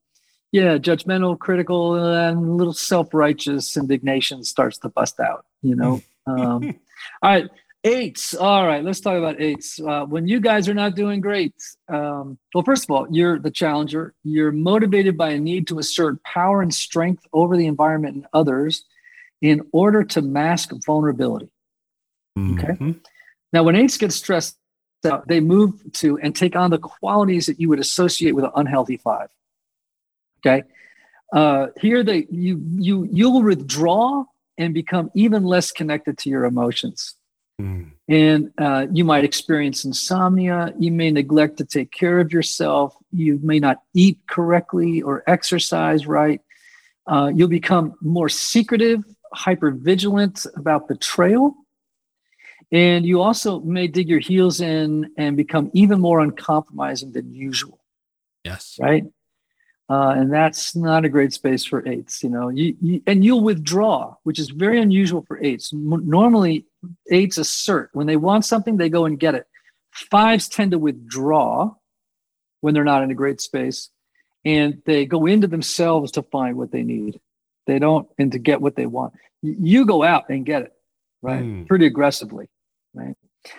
[0.51, 6.01] yeah judgmental critical and a little self-righteous indignation starts to bust out you know?
[6.27, 6.75] Um,
[7.23, 7.49] all right
[7.83, 8.35] eights.
[8.35, 9.79] All right let's talk about eights.
[9.79, 11.55] Uh, when you guys are not doing great
[11.87, 14.13] um, well first of all you're the challenger.
[14.23, 18.85] You're motivated by a need to assert power and strength over the environment and others
[19.41, 21.49] in order to mask vulnerability.
[22.37, 22.67] Okay?
[22.67, 22.91] Mm-hmm.
[23.51, 24.57] now when eights get stressed
[25.05, 28.51] out they move to and take on the qualities that you would associate with an
[28.55, 29.29] unhealthy five
[30.39, 30.63] okay?
[31.31, 34.23] Uh, here they you you you'll withdraw
[34.57, 37.15] and become even less connected to your emotions.
[37.61, 37.91] Mm.
[38.07, 40.73] and uh, you might experience insomnia.
[40.79, 42.95] You may neglect to take care of yourself.
[43.11, 46.39] You may not eat correctly or exercise right.
[47.05, 51.53] Uh, you'll become more secretive hyper vigilant about betrayal
[52.71, 57.79] and you also may dig your heels in and become even more uncompromising than usual.
[58.45, 58.77] Yes.
[58.79, 59.03] Right
[59.89, 62.49] uh, and that's not a great space for eights, you know.
[62.49, 65.73] You, you, and you'll withdraw, which is very unusual for eights.
[65.73, 66.67] M- normally,
[67.11, 69.47] eights assert when they want something, they go and get it.
[69.91, 71.73] Fives tend to withdraw
[72.61, 73.89] when they're not in a great space,
[74.45, 77.19] and they go into themselves to find what they need.
[77.65, 79.13] They don't and to get what they want.
[79.41, 80.73] You go out and get it,
[81.23, 81.43] right?
[81.43, 81.67] Mm.
[81.67, 82.47] Pretty aggressively,
[82.93, 83.15] right?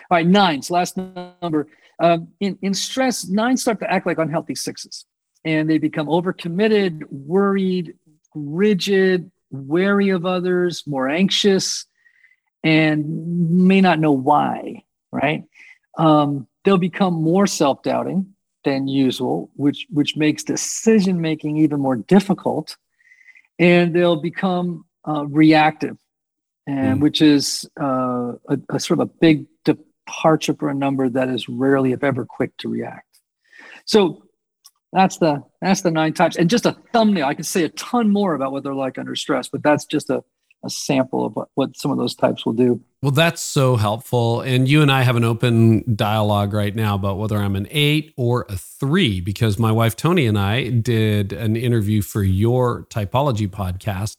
[0.09, 1.67] All right, nines, last number.
[1.99, 5.05] Um, in in stress, nines start to act like unhealthy sixes
[5.43, 7.95] and they become overcommitted, worried,
[8.35, 11.85] rigid, wary of others, more anxious,
[12.63, 15.43] and may not know why, right?
[15.97, 18.33] Um, they'll become more self doubting
[18.63, 22.77] than usual, which, which makes decision making even more difficult.
[23.57, 25.97] And they'll become uh, reactive,
[26.67, 27.01] and mm.
[27.01, 31.49] which is uh, a, a sort of a big departure for a number that is
[31.49, 33.05] rarely, if ever, quick to react.
[33.85, 34.23] So
[34.93, 36.35] that's the that's the nine types.
[36.35, 39.15] And just a thumbnail i can say a ton more about what they're like under
[39.15, 40.23] stress but that's just a,
[40.63, 42.79] a sample of what, what some of those types will do.
[43.01, 44.41] Well that's so helpful.
[44.41, 48.13] And you and i have an open dialogue right now about whether i'm an eight
[48.17, 53.47] or a three because my wife Toni and i did an interview for your typology
[53.47, 54.17] podcast.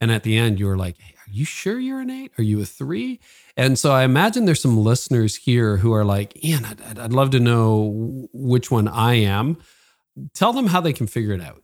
[0.00, 2.32] And at the end you were like hey, are you sure you're an eight?
[2.38, 3.20] Are you a three?
[3.56, 7.30] And so I imagine there's some listeners here who are like, Ian, I'd, I'd love
[7.30, 9.58] to know which one I am
[10.34, 11.62] tell them how they can figure it out.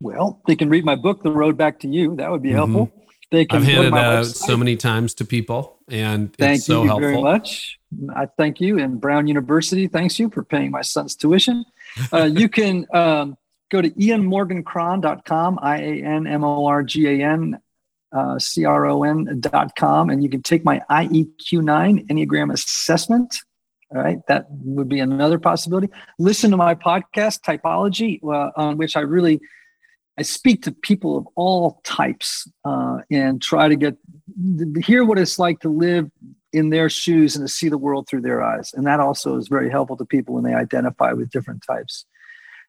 [0.00, 2.16] Well, they can read my book, The Road Back to You.
[2.16, 2.56] That would be mm-hmm.
[2.56, 2.92] helpful.
[3.30, 6.82] They can I've handed it out so many times to people, and thank it's so
[6.82, 7.08] you helpful.
[7.08, 7.78] very much.
[8.14, 11.64] I thank you, and Brown University thanks you for paying my son's tuition.
[12.12, 13.36] Uh, you can um,
[13.70, 17.58] go to ianmorgancron.com, I A N M O R G A N
[18.12, 23.36] uh, C R O N.com, and you can take my IEQ9 Enneagram assessment.
[23.94, 25.88] All right, that would be another possibility.
[26.18, 29.40] Listen to my podcast, Typology, uh, on which I really
[30.18, 33.96] I speak to people of all types uh, and try to get
[34.58, 36.10] to hear what it's like to live
[36.52, 38.72] in their shoes and to see the world through their eyes.
[38.74, 42.06] And that also is very helpful to people when they identify with different types.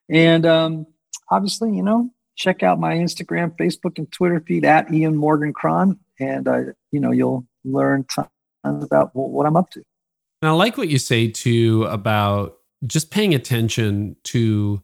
[0.09, 0.87] And um,
[1.29, 5.99] obviously, you know, check out my Instagram, Facebook, and Twitter feed at Ian Morgan Cron,
[6.19, 6.59] and uh,
[6.91, 8.27] you know you'll learn tons
[8.83, 9.83] about what I'm up to.
[10.45, 14.83] And I like what you say too about just paying attention to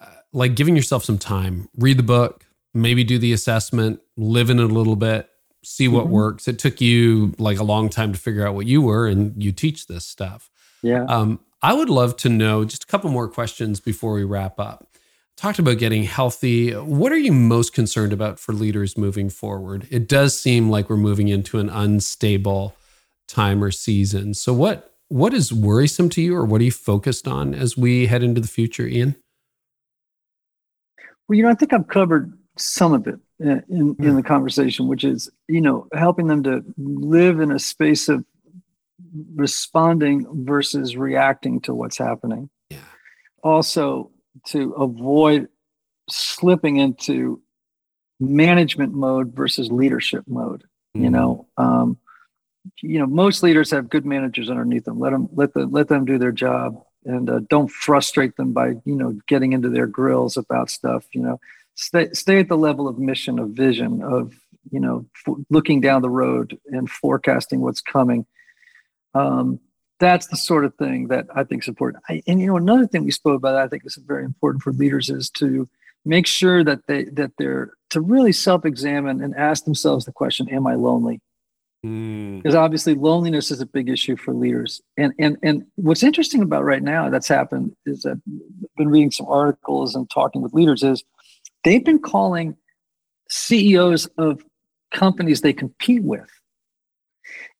[0.00, 2.44] uh, like giving yourself some time, read the book,
[2.74, 5.30] maybe do the assessment, live in it a little bit,
[5.62, 6.14] see what mm-hmm.
[6.14, 6.48] works.
[6.48, 9.52] It took you like a long time to figure out what you were, and you
[9.52, 10.50] teach this stuff.
[10.82, 11.04] Yeah.
[11.04, 14.88] Um, I would love to know just a couple more questions before we wrap up.
[15.36, 16.72] Talked about getting healthy.
[16.72, 19.86] What are you most concerned about for leaders moving forward?
[19.88, 22.74] It does seem like we're moving into an unstable
[23.28, 24.34] time or season.
[24.34, 28.06] So what what is worrisome to you or what are you focused on as we
[28.06, 29.16] head into the future, Ian?
[31.28, 34.16] Well, you know, I think I've covered some of it in, in, in hmm.
[34.16, 38.24] the conversation, which is, you know, helping them to live in a space of
[39.34, 42.48] responding versus reacting to what's happening.
[42.70, 42.78] Yeah.
[43.42, 44.10] Also,
[44.46, 45.48] to avoid
[46.08, 47.40] slipping into
[48.20, 50.62] management mode versus leadership mode.
[50.96, 51.02] Mm-hmm.
[51.02, 51.14] You hmm.
[51.14, 51.98] know, um,
[52.80, 54.98] you know most leaders have good managers underneath them.
[54.98, 58.68] Let them let them let them do their job and uh, don't frustrate them by
[58.84, 61.40] you know getting into their grills about stuff you know.
[61.74, 64.34] Stay stay at the level of mission of vision of
[64.70, 68.26] you know f- looking down the road and forecasting what's coming.
[69.14, 69.60] Um,
[69.98, 72.02] that's the sort of thing that i think is important.
[72.08, 74.72] I, and you know another thing we spoke about i think is very important for
[74.72, 75.68] leaders is to
[76.04, 80.66] make sure that they that they're to really self-examine and ask themselves the question am
[80.66, 81.20] i lonely
[81.84, 82.42] Mm.
[82.42, 84.80] because obviously loneliness is a big issue for leaders.
[84.96, 89.10] And and and what's interesting about right now that's happened is that i've been reading
[89.10, 91.04] some articles and talking with leaders is
[91.64, 92.56] they've been calling
[93.28, 94.42] ceos of
[94.90, 96.30] companies they compete with.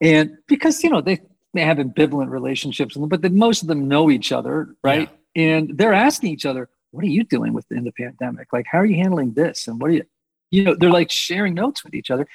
[0.00, 1.20] And because you know they
[1.52, 5.10] they have ambivalent relationships but then most of them know each other right?
[5.36, 8.52] And they're asking each other what are you doing within the pandemic?
[8.52, 9.68] Like how are you handling this?
[9.68, 10.04] And what are you
[10.50, 12.26] you know they're like sharing notes with each other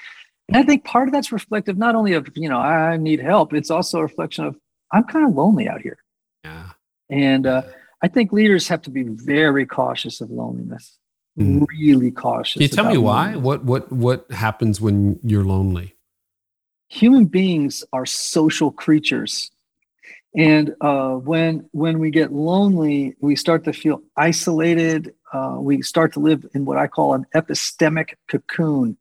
[0.48, 3.54] and I think part of that's reflective not only of, you know, I need help,
[3.54, 4.56] it's also a reflection of
[4.92, 5.98] I'm kind of lonely out here.
[6.44, 6.70] Yeah.
[7.10, 7.64] And uh,
[8.02, 10.98] I think leaders have to be very cautious of loneliness.
[11.40, 11.66] Mhm.
[11.70, 12.54] Really cautious.
[12.54, 13.34] Can you tell me why?
[13.34, 13.44] loneliness.
[13.46, 15.96] What what what happens when you're lonely?
[16.90, 19.50] Human beings are social creatures.
[20.36, 25.14] And uh, when when we get lonely, we start to feel isolated.
[25.34, 28.98] Uh, we start to live in what I call an epistemic cocoon.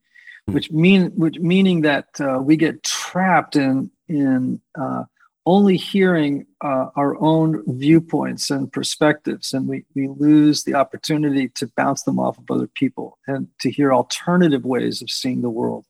[0.46, 5.04] Which mean which meaning that uh, we get trapped in in uh,
[5.46, 11.66] only hearing uh, our own viewpoints and perspectives, and we we lose the opportunity to
[11.76, 15.86] bounce them off of other people and to hear alternative ways of seeing the world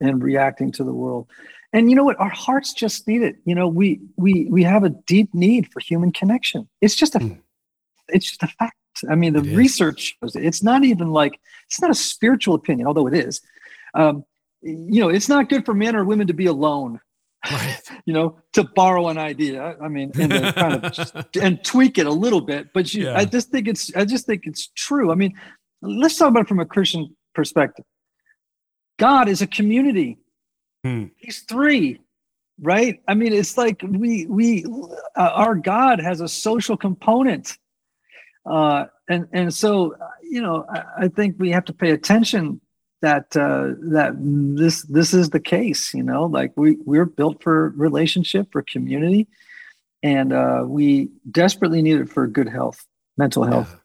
[0.00, 1.28] and reacting to the world.
[1.72, 2.18] And you know what?
[2.18, 3.36] Our hearts just need it.
[3.44, 6.68] You know, we we we have a deep need for human connection.
[6.80, 7.34] It's just a Hmm.
[8.08, 8.74] it's just a fact.
[9.08, 10.44] I mean, the It research shows it.
[10.44, 13.40] It's not even like it's not a spiritual opinion, although it is.
[13.94, 14.24] Um,
[14.62, 17.00] you know, it's not good for men or women to be alone.
[17.50, 17.80] Right.
[18.06, 19.76] You know, to borrow an idea.
[19.80, 22.72] I mean, and kind of just, and tweak it a little bit.
[22.72, 23.16] But you, Yeah.
[23.16, 25.12] I just think it's I just think it's true.
[25.12, 25.34] I mean,
[25.82, 27.84] let's talk about it from a Christian perspective.
[28.98, 30.18] God is a community.
[30.82, 31.06] Hmm.
[31.18, 32.00] He's three,
[32.60, 33.00] right?
[33.06, 34.64] I mean, it's like we we
[35.16, 37.58] uh, our God has a social component,
[38.50, 42.60] uh, and and so uh, you know I, I think we have to pay attention
[43.02, 45.94] that uh, that this this is the case.
[45.94, 49.26] You know, like we we're built for relationship for community,
[50.02, 52.84] and uh, we desperately need it for good health,
[53.16, 53.68] mental health.
[53.70, 53.76] Yeah.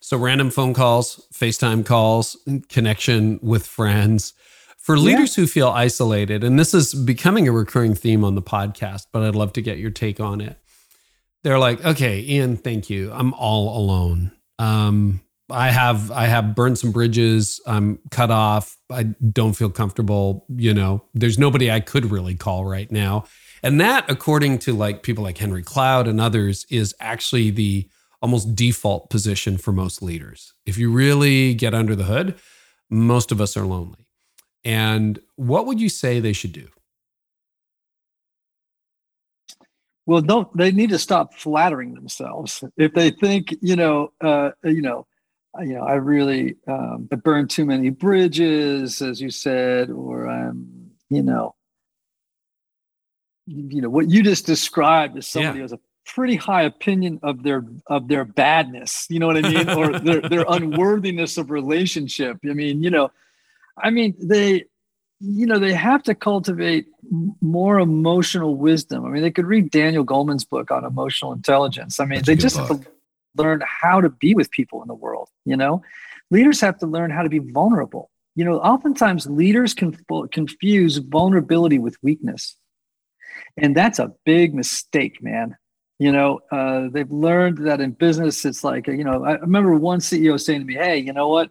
[0.00, 2.36] So random phone calls, FaceTime calls,
[2.68, 4.32] connection with friends.
[4.78, 5.02] For Yeah.
[5.02, 9.22] leaders who feel isolated, and this is becoming a recurring theme on the podcast, but
[9.22, 10.56] I'd love to get your take on it.
[11.44, 13.12] They're like, okay, Ian, thank you.
[13.12, 14.32] I'm all alone.
[14.58, 15.20] Um,
[15.50, 17.60] I have I have burned some bridges.
[17.66, 18.76] I'm cut off.
[18.90, 20.46] I don't feel comfortable.
[20.48, 23.24] You know, there's nobody I could really call right now.
[23.62, 27.88] And that, according to like people like Henry Cloud and others, is actually the
[28.22, 30.54] almost default position for most leaders.
[30.66, 32.38] If you really get under the hood,
[32.90, 34.06] most of us are lonely.
[34.64, 36.68] And what would you say they should do?
[40.06, 44.82] Well, don't they need to stop flattering themselves if they think you know, uh, you
[44.82, 45.06] know,
[45.58, 50.92] you know, I really um, I burned too many bridges, as you said, or I'm,
[51.08, 51.54] you know,
[53.46, 55.54] you know what you just described as somebody Yeah.
[55.54, 59.06] who has a pretty high opinion of their of their badness.
[59.10, 62.38] You know what I mean, or their their unworthiness of relationship.
[62.44, 63.10] I mean, you know,
[63.82, 64.66] I mean they
[65.20, 66.86] you know they have to cultivate
[67.42, 72.04] more emotional wisdom i mean they could read daniel goleman's book on emotional intelligence i
[72.04, 72.80] mean That's they just have to
[73.36, 75.82] learn how to be with people in the world you know
[76.30, 80.00] leaders have to learn how to be vulnerable you know oftentimes leaders conf-
[80.32, 82.56] confuse vulnerability with weakness
[83.56, 85.56] and that's a big mistake man
[85.98, 90.00] you know uh, they've learned that in business it's like you know i remember one
[90.00, 91.50] ceo saying to me hey you know what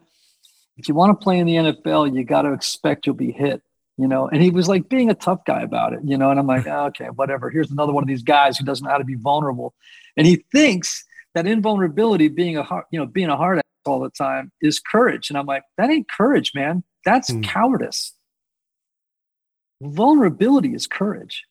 [0.80, 3.62] if you want to play in the NFL, you got to expect you'll be hit,
[3.98, 4.30] you know.
[4.30, 6.32] And he was like being a tough guy about it, you know.
[6.32, 7.50] And I'm like, oh, okay, whatever.
[7.50, 9.74] Here's another one of these guys who doesn't know how to be vulnerable,
[10.16, 11.04] and he thinks
[11.40, 14.80] that invulnerability, being a hard, you know, being a hard ass all the time, is
[14.80, 15.30] courage.
[15.30, 16.84] And I'm like, that ain't courage, man.
[17.06, 17.42] That's Hmm.
[17.42, 18.14] cowardice.
[19.82, 21.46] Vulnerability is courage.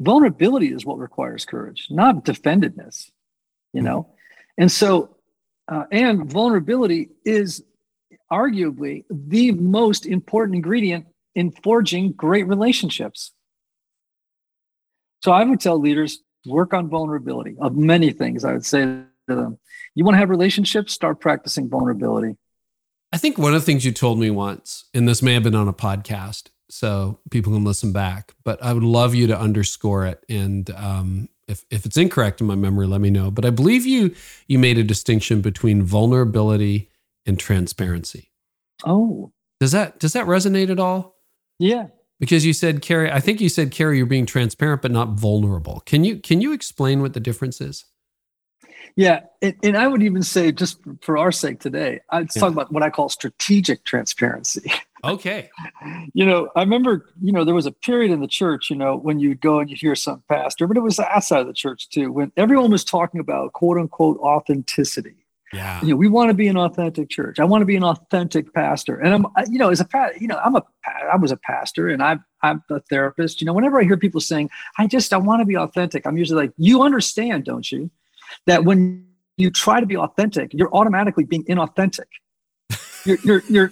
[0.00, 3.10] Vulnerability is what requires courage, not defendedness,
[3.72, 3.86] you Hmm.
[3.86, 4.14] know.
[4.56, 5.16] And so,
[5.66, 7.64] uh, and vulnerability is
[8.30, 13.32] arguably the most important ingredient in forging great relationships.
[15.24, 18.44] So I would tell leaders work on vulnerability of many things.
[18.44, 19.58] I would say to them,
[19.94, 22.36] you want to have relationships, start practicing vulnerability.
[23.12, 25.54] I think one of the things you told me once, and this may have been
[25.54, 30.06] on a podcast, so people can listen back, but I would love you to underscore
[30.06, 33.30] it and um, if, if it's incorrect in my memory, let me know.
[33.30, 34.14] But I believe you
[34.48, 36.90] you made a distinction between vulnerability
[37.26, 38.30] and transparency.
[38.84, 41.16] Oh, Does that does that resonate at all?
[41.58, 41.88] yeah.
[42.20, 45.82] Because you said, Carey, I think you said, Carey, you're being transparent but not vulnerable.
[45.84, 47.84] Can you can you explain what the difference is?
[48.96, 52.40] Yeah, and, and I would even say, just for our sake today, I'd Yeah.
[52.40, 54.72] talk about what I call strategic transparency.
[55.04, 55.50] Okay.
[56.14, 58.96] you know, I remember, you know, there was a period in the church, you know,
[58.96, 61.90] when you'd go and you'd hear some pastor, but it was outside of the church
[61.90, 65.23] too, when everyone was talking about quote unquote authenticity.
[65.54, 65.80] Yeah.
[65.82, 67.38] You know, we want to be an authentic church.
[67.38, 68.96] I want to be an authentic pastor.
[68.98, 69.86] And I'm, you know, as a,
[70.20, 70.62] you know, I'm a,
[71.12, 73.40] I was a pastor and I'm, I'm a therapist.
[73.40, 76.16] You know, whenever I hear people saying, I just, I want to be authentic, I'm
[76.16, 77.90] usually like, you understand, don't you?
[78.46, 82.06] That when you try to be authentic, you're automatically being inauthentic.
[83.04, 83.70] You're, you're, you're,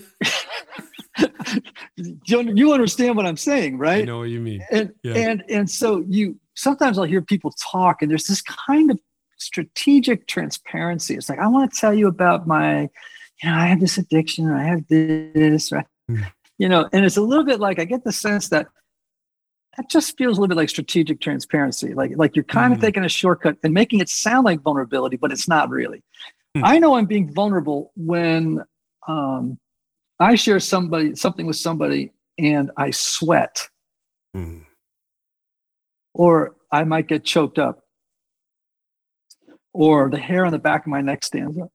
[2.26, 4.04] you understand what I'm saying, I right?
[4.04, 4.62] know what you mean.
[4.70, 5.14] and Yeah.
[5.14, 8.98] and and so you sometimes I'll hear people talk, and there's this kind of
[9.42, 11.14] strategic transparency.
[11.14, 14.50] It's like I want to tell you about my, you know, I have this addiction,
[14.50, 15.86] I have this, right?
[16.10, 16.24] Mm.
[16.58, 18.66] You know, and it's a little bit like I get the sense that
[19.76, 21.94] that just feels a little bit like strategic transparency.
[21.94, 22.82] Like like you're kind of Mm.
[22.82, 26.02] taking a shortcut and making it sound like vulnerability, but it's not really.
[26.54, 26.64] Hmm.
[26.64, 28.62] I know I'm being vulnerable when
[29.08, 29.58] um,
[30.20, 33.68] I share somebody something with somebody and I sweat
[34.36, 34.64] Mm.
[36.14, 37.81] or I might get choked up,
[39.72, 41.70] or the hair on the back of my neck stands up,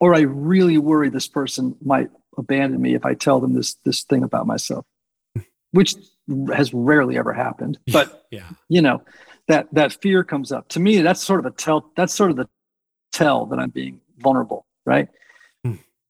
[0.00, 4.04] or I really worry this person might abandon me if I tell them this this
[4.04, 4.86] thing about myself,
[5.72, 5.94] which
[6.52, 7.78] has rarely ever happened.
[7.92, 8.48] But Yeah.
[8.68, 9.02] you know,
[9.48, 10.68] that that fear comes up.
[10.70, 11.90] To me, that's sort of a tell.
[11.96, 12.48] That's sort of the
[13.12, 15.08] tell that I'm being vulnerable, right?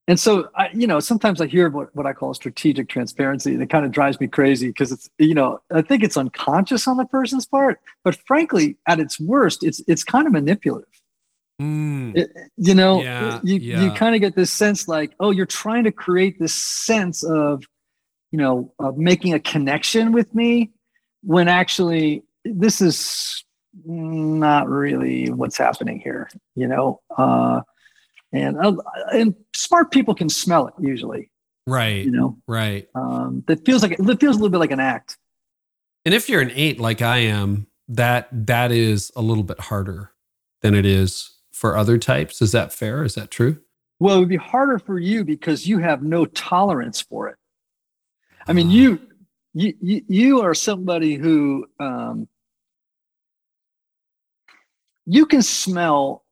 [0.09, 3.63] And so, I, you know, sometimes I hear what, what I call strategic transparency, and
[3.63, 6.97] it kind of drives me crazy because it's, you know, I think it's unconscious on
[6.97, 10.89] the person's part, but frankly, at its worst, it's it's kind of manipulative.
[11.61, 12.17] Mm.
[12.17, 13.83] It- you know, Yeah, you yeah.
[13.83, 17.63] you kind of get this sense like, oh, you're trying to create this sense of,
[18.33, 20.71] you know, of making a connection with me,
[21.23, 23.45] when actually this is
[23.85, 26.31] not really what's happening here.
[26.55, 27.61] You know, uh,
[28.33, 28.77] and uh,
[29.13, 31.31] and smart people can smell it usually.
[31.67, 32.05] Right.
[32.05, 32.89] You know, Right.
[32.95, 35.19] um, that feels like it feels a little bit like an act.
[36.05, 40.13] And if you're an eight like I am, that that is a little bit harder
[40.63, 42.41] than it is for other types.
[42.41, 43.05] Is that fair?
[43.05, 43.61] Is that true?
[44.01, 47.37] Well, it would be harder for you because you have no tolerance for it.
[48.47, 49.01] I mean, you
[49.53, 52.29] you you, you are somebody who um,
[55.05, 56.25] you can smell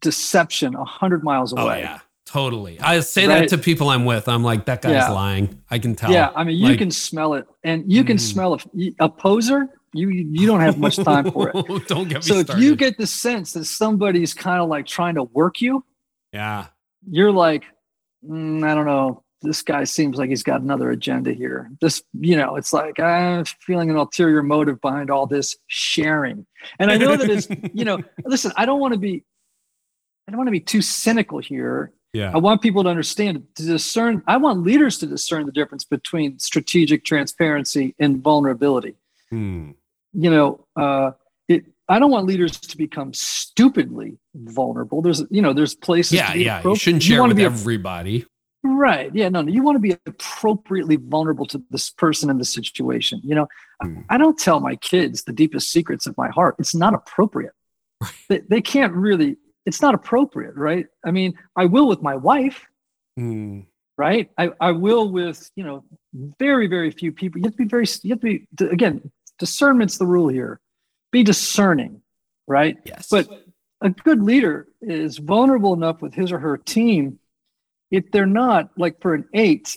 [0.00, 1.62] deception a hundred miles away.
[1.62, 1.80] Oh away.
[1.80, 2.80] yeah, totally.
[2.80, 3.40] I say Right.
[3.40, 4.28] that to people I'm with.
[4.28, 5.10] I'm like, that guy's Yeah.
[5.10, 5.60] lying.
[5.70, 6.10] I can tell.
[6.12, 8.20] Yeah, I mean, you Like- can smell it, and you can Mm.
[8.20, 8.94] smell it.
[9.00, 11.54] A poser, you you don't have much time for it.
[11.88, 15.16] Don't get me So if you get the sense that somebody's kind of like trying
[15.16, 15.84] to work you,
[16.32, 16.66] yeah,
[17.10, 17.64] you're like,
[18.28, 19.24] "Mm, I don't know.
[19.42, 21.70] This guy seems like he's got another agenda here.
[21.80, 26.44] This, you know, it's like I'm feeling an ulterior motive behind all this sharing.
[26.78, 29.24] And I know that it's, you know, listen, I don't want to be,
[30.30, 31.92] I don't want to be too cynical here.
[32.12, 34.22] yeah, I want people to understand, to discern.
[34.28, 38.94] I want leaders to discern the difference between strategic transparency and vulnerability.
[39.28, 39.72] Hmm.
[40.12, 41.10] You know, uh,
[41.48, 41.64] it.
[41.88, 45.02] I don't want leaders to become stupidly vulnerable.
[45.02, 46.12] There's, you know, there's places.
[46.12, 46.62] yeah, yeah.
[46.62, 48.24] You shouldn't share wanna with be a- everybody.
[48.62, 49.10] Right.
[49.12, 49.30] Yeah.
[49.30, 49.50] No, no.
[49.50, 53.20] You want to be appropriately vulnerable to this person in the situation.
[53.24, 53.48] You know,
[53.82, 54.00] I- Hmm.
[54.08, 56.54] I don't tell my kids the deepest secrets of my heart.
[56.60, 57.52] It's not appropriate.
[58.00, 58.12] Right.
[58.28, 59.36] They, they can't really,
[59.66, 60.54] it's not appropriate.
[60.56, 60.86] Right.
[61.04, 62.66] I mean, I will with my wife.
[63.16, 63.60] Hmm.
[63.98, 64.30] Right.
[64.38, 65.84] I, I will with, you know,
[66.38, 67.38] very, very few people.
[67.40, 70.58] You have to be very, you have to be, again, discernment's the rule here.
[71.12, 72.00] Be discerning.
[72.48, 72.78] Right.
[72.84, 73.28] Yes, But
[73.82, 77.18] a good leader is vulnerable enough with his or her team.
[77.90, 79.76] If they're not, like for an eight,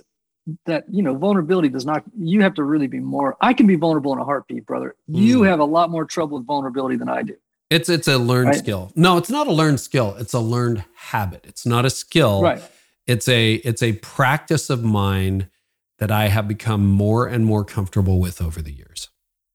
[0.65, 2.03] that you know, vulnerability does not.
[2.17, 3.37] You have to really be more.
[3.41, 4.95] I can be vulnerable in a heartbeat, brother.
[5.07, 5.47] You Mm.
[5.47, 7.35] have a lot more trouble with vulnerability than I do.
[7.73, 8.55] It's it's a learned Right.
[8.57, 8.91] skill.
[8.95, 10.15] No, it's not a learned skill.
[10.19, 11.45] It's a learned habit.
[11.47, 12.41] It's not a skill.
[12.41, 12.61] Right.
[13.07, 15.49] It's a it's a practice of mine
[15.99, 19.09] that I have become more and more comfortable with over the years.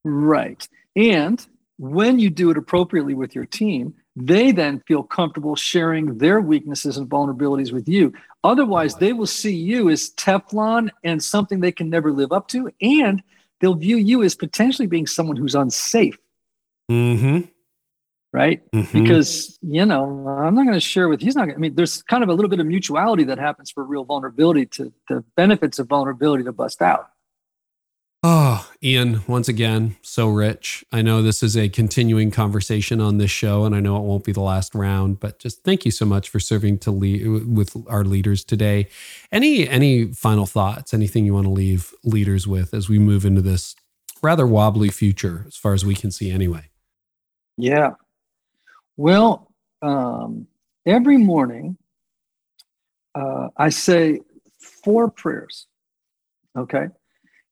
[0.04, 0.66] Right.
[0.96, 1.44] And
[1.78, 6.96] when you do it appropriately with your team, they then feel comfortable sharing their weaknesses
[6.96, 8.12] and vulnerabilities with you.
[8.44, 12.70] Otherwise, they will see you as Teflon and something they can never live up to.
[12.80, 13.22] And
[13.60, 16.18] they'll view you as potentially being someone who's unsafe,
[16.90, 17.40] Mm-hmm.
[18.32, 18.60] Right?
[18.72, 18.92] Mhm.
[18.92, 22.02] Because, you know, I'm not going to share with, he's not, gonna, I mean, there's
[22.02, 25.78] kind of a little bit of mutuality that happens for real vulnerability to the benefits
[25.78, 27.08] of vulnerability to bust out.
[28.24, 30.84] Oh, Ian, once again, so rich.
[30.90, 34.24] I know this is a continuing conversation on this show, and I know it won't
[34.24, 37.76] be the last round, but just thank you so much for serving to lead with
[37.86, 38.88] our leaders today.
[39.30, 40.92] Any any final thoughts?
[40.92, 43.76] Anything you want to leave leaders with as we move into this
[44.20, 46.70] rather wobbly future, as far as we can see, anyway?
[47.56, 47.92] Yeah.
[48.98, 50.48] Well, um,
[50.84, 51.78] every morning
[53.14, 54.20] uh, I say
[54.60, 55.66] four prayers.
[56.56, 56.88] Okay.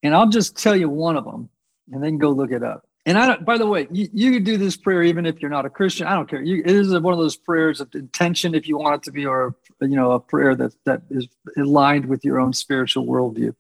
[0.03, 1.49] And I'll just tell you one of them
[1.93, 2.85] and then go look it up.
[3.07, 5.51] And I don't, by the way, you, you can do this prayer even if you're
[5.51, 6.09] not a Christian.
[6.09, 6.43] I don't care.
[6.43, 9.25] You, it is one of those prayers of intention if you want it to be,
[9.25, 13.55] or, you know, a prayer that, that is aligned with your own spiritual worldview.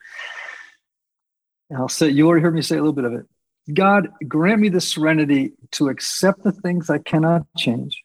[1.70, 3.26] And I'll say, you already heard me say a little bit of it.
[3.72, 8.02] God, grant me the serenity to accept the things I cannot change,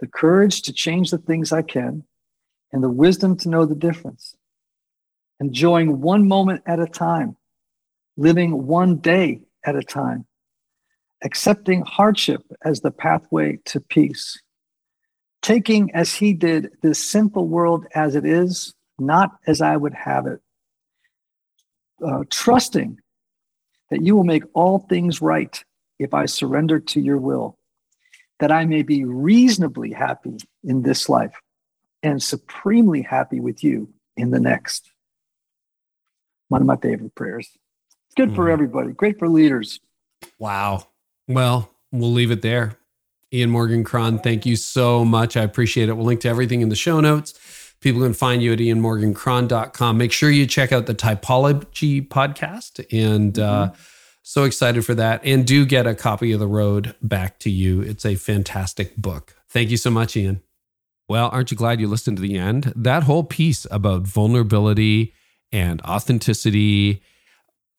[0.00, 2.04] the courage to change the things I can,
[2.72, 4.36] and the wisdom to know the difference.
[5.40, 7.36] Enjoying one moment at a time
[8.18, 10.26] living one day at a time,
[11.22, 14.42] accepting hardship as the pathway to peace,
[15.40, 20.26] taking as he did this simple world as it is, not as I would have
[20.26, 20.40] it,
[22.04, 22.98] uh, trusting
[23.90, 25.62] that you will make all things right
[25.98, 27.58] if I surrender to your will,
[28.40, 31.34] that I may be reasonably happy in this life
[32.02, 34.90] and supremely happy with you in the next.
[36.48, 37.48] One of my favorite prayers
[38.18, 38.52] good for mm.
[38.52, 38.92] everybody.
[38.92, 39.78] Great for leaders.
[40.40, 40.88] Wow.
[41.28, 42.76] Well, we'll leave it there.
[43.32, 45.36] Ian Morgan Cron, thank you so much.
[45.36, 45.92] I appreciate it.
[45.92, 47.67] We'll link to everything in the show notes.
[47.80, 49.98] People can find you at ianmorgancron.com.
[49.98, 52.84] Make sure you check out the Typology podcast.
[52.90, 53.72] And uh, mm-hmm.
[53.72, 53.76] uh,
[54.22, 55.20] so excited for that.
[55.24, 57.80] And do get a copy of The Road Back to You.
[57.80, 59.34] It's a fantastic book.
[59.48, 60.42] Thank you so much, Ian.
[61.08, 62.72] Well, aren't you glad you listened to the end?
[62.76, 65.14] That whole piece about vulnerability
[65.52, 67.02] and authenticity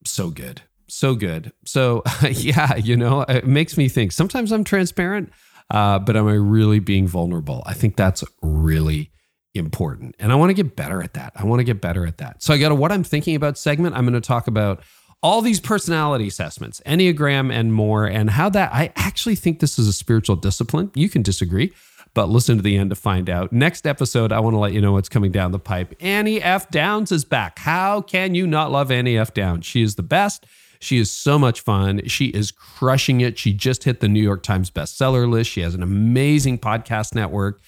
[0.06, 0.62] so good.
[0.88, 1.52] So good.
[1.66, 5.32] So, yeah, you know, it makes me think sometimes I'm transparent,
[5.70, 7.64] uh, but am I really being vulnerable?
[7.66, 9.12] I think that's really
[9.60, 10.16] important.
[10.20, 11.34] And I want to get better at that.
[11.36, 12.42] I want to get better at that.
[12.42, 13.96] So, I got a what I'm thinking about segment.
[13.96, 14.82] I'm going to talk about
[15.22, 19.88] all these personality assessments, Enneagram, and more, and how that I actually think this is
[19.88, 20.92] a spiritual discipline.
[20.96, 21.74] You can disagree,
[22.14, 23.52] but listen to the end to find out.
[23.52, 25.94] Next episode, I want to let you know what's coming down the pipe.
[26.00, 26.70] Annie F.
[26.70, 27.60] Downs is back.
[27.60, 29.34] How can you not love Annie F.
[29.34, 29.66] Downs?
[29.66, 30.46] She is the best.
[30.80, 32.08] She is so much fun.
[32.08, 33.38] She is crushing it.
[33.38, 35.50] She just hit the New York Times bestseller list.
[35.52, 37.60] She has an amazing podcast network.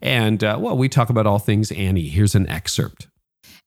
[0.00, 2.08] And uh, well, we talk about all things Annie.
[2.08, 3.08] Here's an excerpt.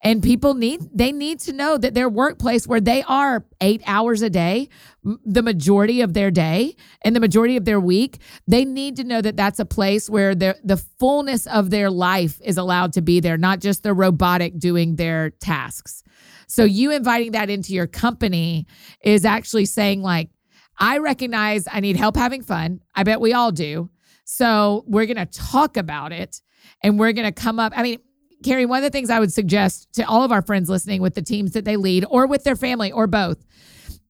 [0.04, 4.20] And people need they need to know that their workplace where they are 8 hours
[4.20, 4.68] a day
[5.24, 8.18] the majority of their day and the majority of their week
[8.48, 12.40] they need to know that that's a place where the the fullness of their life
[12.42, 16.02] is allowed to be there not just the robotic doing their tasks.
[16.48, 18.66] So you inviting that into your company
[19.02, 20.30] is actually saying like
[20.78, 22.80] I recognize I need help having fun.
[22.92, 23.88] I bet we all do
[24.36, 26.40] so we're going to talk about it
[26.82, 27.98] and we're going to come up I mean
[28.42, 31.14] Carey, one of the things I would suggest to all of our friends listening with
[31.14, 33.38] the teams that they lead or with their family or both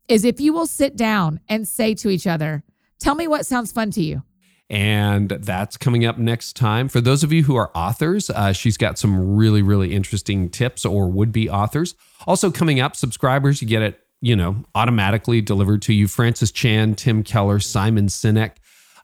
[0.08, 2.64] is if you will sit down and say to each other,
[3.02, 4.22] Tell me what sounds fun to you.
[4.70, 6.88] And that's coming up next time.
[6.88, 10.84] For those of you who are authors, uh, she's got some really, really interesting tips
[10.84, 11.96] or would be authors.
[12.28, 16.06] Also, coming up, subscribers, you get it, you know, automatically delivered to you.
[16.06, 18.52] Francis Chan, Tim Keller, Simon Sinek.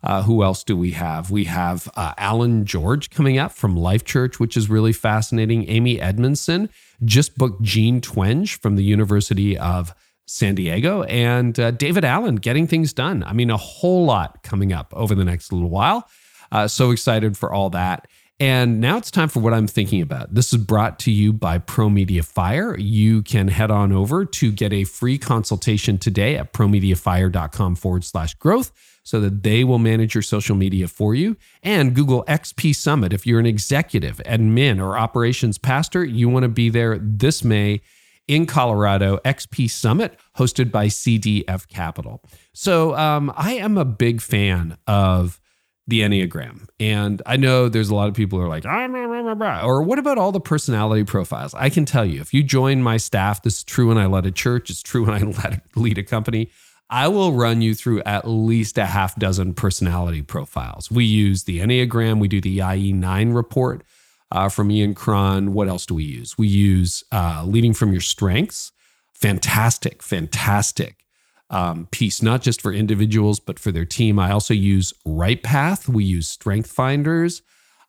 [0.02, 1.30] Uh, who else do we have?
[1.30, 5.68] We have uh, Alan George coming up from Life Church, which is really fascinating.
[5.68, 6.68] Amy Edmondson
[7.04, 9.94] just booked Jean Twenge from the University of
[10.26, 13.24] San Diego, and uh, David Allen getting things done.
[13.24, 16.08] I mean, a whole lot coming up over the next little while.
[16.52, 18.06] Uh, so excited for all that.
[18.40, 20.32] And now it's time for what I'm thinking about.
[20.32, 22.78] This is brought to you by Pro Media Fire.
[22.78, 28.34] You can head on over to get a free consultation today at promediafire.com forward slash
[28.34, 28.70] growth
[29.08, 31.34] so that they will manage your social media for you.
[31.62, 33.14] And Google XP Summit.
[33.14, 37.80] If you're an executive, admin, or operations pastor, you want to be there this May
[38.26, 42.22] in Colorado, XP Summit, hosted by CDF Capital.
[42.52, 45.40] So um, I am a big fan of
[45.86, 46.66] the Enneagram.
[46.78, 50.18] And I know there's a lot of people who are like, ah, or what about
[50.18, 51.54] all the personality profiles?
[51.54, 54.26] I can tell you, if you join my staff, this is true when I led
[54.26, 56.50] a church, it's true when I lead a company.
[56.90, 60.90] I will run you through at least a half dozen personality profiles.
[60.90, 63.82] We use the Enneagram, we do the IE9 report
[64.30, 65.52] uh, from Ian Cron.
[65.52, 66.38] What else do we use?
[66.38, 68.72] We use uh, Leading from Your Strengths.
[69.12, 71.04] Fantastic, fantastic
[71.50, 74.18] um, piece, not just for individuals, but for their team.
[74.18, 77.42] I also use Right Path, we use Strength Finders,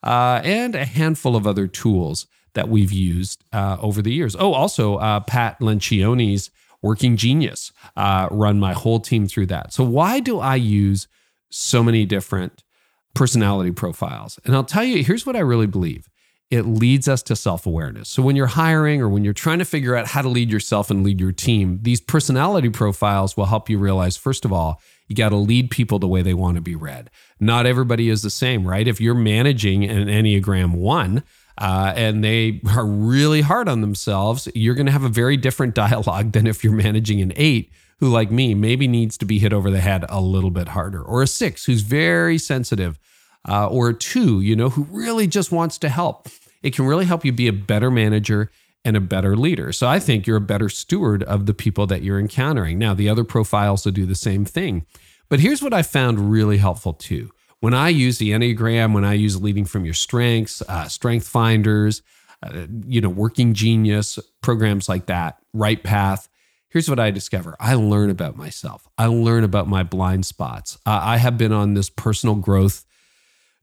[0.04, 4.36] uh, and a handful of other tools that we've used uh, over the years.
[4.38, 6.50] Oh, also, uh, Pat Lencioni's
[6.82, 9.74] Working Genius, uh, run my whole team through that.
[9.74, 11.08] So, why do I use
[11.50, 12.64] so many different
[13.14, 14.40] personality profiles?
[14.46, 16.08] And I'll tell you, here's what I really believe
[16.50, 18.10] it leads us to self awareness.
[18.10, 20.90] So, when you're hiring or when you're trying to figure out how to lead yourself
[20.90, 25.16] and lead your team, these personality profiles will help you realize, first of all, you
[25.16, 27.10] got to lead people the way they want to be read.
[27.40, 28.88] Not everybody is the same, right?
[28.88, 31.24] If you're managing an Enneagram 1,
[31.60, 35.76] uh, and they are really hard on themselves, you're going to have a very different
[35.86, 39.52] dialogue than if you're managing an eight who, like me, maybe needs to be hit
[39.52, 42.98] over the head a little bit harder, or a six who's very sensitive,
[43.48, 46.30] uh, or a two, you know, who really just wants to help.
[46.64, 48.52] It can really help you be a better manager
[48.86, 49.74] and a better leader.
[49.74, 52.80] So I think you're a better steward of the people that you're encountering.
[52.80, 54.86] Now, the other profiles will do the same thing.
[55.28, 59.14] But here's what I found really helpful too when I use the Enneagram, when I
[59.14, 62.02] use leading from your strengths, uh, strength finders,
[62.42, 66.30] uh, you know, working genius, programs like that, right path,
[66.70, 68.88] here's what I discover I learn about myself.
[68.98, 70.78] I learn about my blind spots.
[70.86, 72.86] Uh, I have been on this personal growth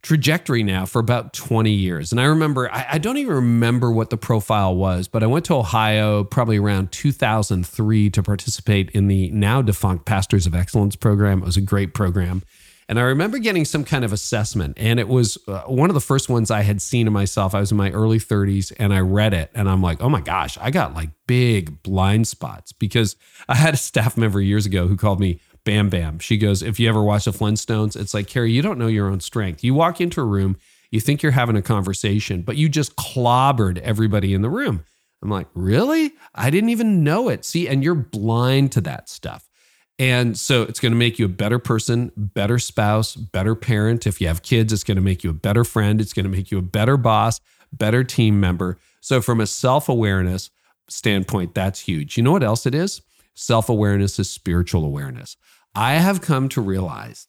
[0.02, 2.12] trajectory now for about 20 years.
[2.12, 5.46] And I remember, I, I, don't even remember what the profile was, but I went
[5.46, 11.42] to Ohio probably around 2003 to participate in the now defunct Pastors of Excellence program.
[11.42, 12.44] It was a great program.
[12.88, 16.00] And I remember getting some kind of assessment, and it was uh, one of the
[16.00, 17.52] first ones I had seen of myself.
[17.52, 20.20] I was in my early 30s, and I read it, and I'm like, oh my
[20.20, 23.16] gosh, I got like big blind spots because
[23.48, 26.20] I had a staff member years ago who called me Bam Bam.
[26.20, 29.08] She goes, if you ever watch the Flintstones, it's like, Carey, you don't know your
[29.08, 29.64] own strength.
[29.64, 30.56] You walk into a room,
[30.92, 34.84] you think you're having a conversation, but you just clobbered everybody in the room.
[35.22, 36.12] I'm like, really?
[36.36, 37.44] I didn't even know it.
[37.44, 39.48] See, and you're blind to that stuff.
[39.98, 44.06] And so it's going to make you a better person, better spouse, better parent.
[44.06, 46.00] If you have kids, it's going to make you a better friend.
[46.00, 47.40] It's going to make you a better boss,
[47.72, 48.78] better team member.
[49.00, 50.50] So, from a self awareness
[50.88, 52.16] standpoint, that's huge.
[52.16, 53.00] You know what else it is?
[53.34, 55.36] Self awareness is spiritual awareness.
[55.74, 57.26] I have come to realize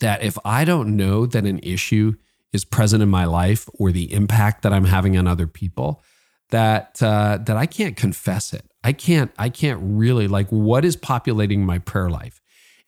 [0.00, 2.14] that if I don't know that an issue
[2.52, 6.02] is present in my life or the impact that I'm having on other people,
[6.50, 8.64] that uh, that I can't confess it.
[8.84, 12.40] I can't I can't really like what is populating my prayer life.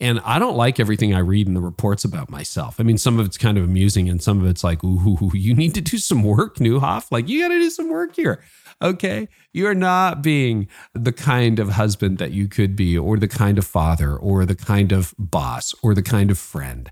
[0.03, 2.81] And I don't like everything I read in the reports about myself.
[2.81, 5.55] I mean, some of it's kind of amusing and some of it's like, ooh, you
[5.55, 7.13] need to do some work, Nieuwhof.
[7.13, 8.43] Like, you got to do some work here.
[8.81, 9.29] Okay.
[9.53, 13.67] You're not being the kind of husband that you could be, or the kind of
[13.67, 16.91] father, or the kind of boss, or the kind of friend.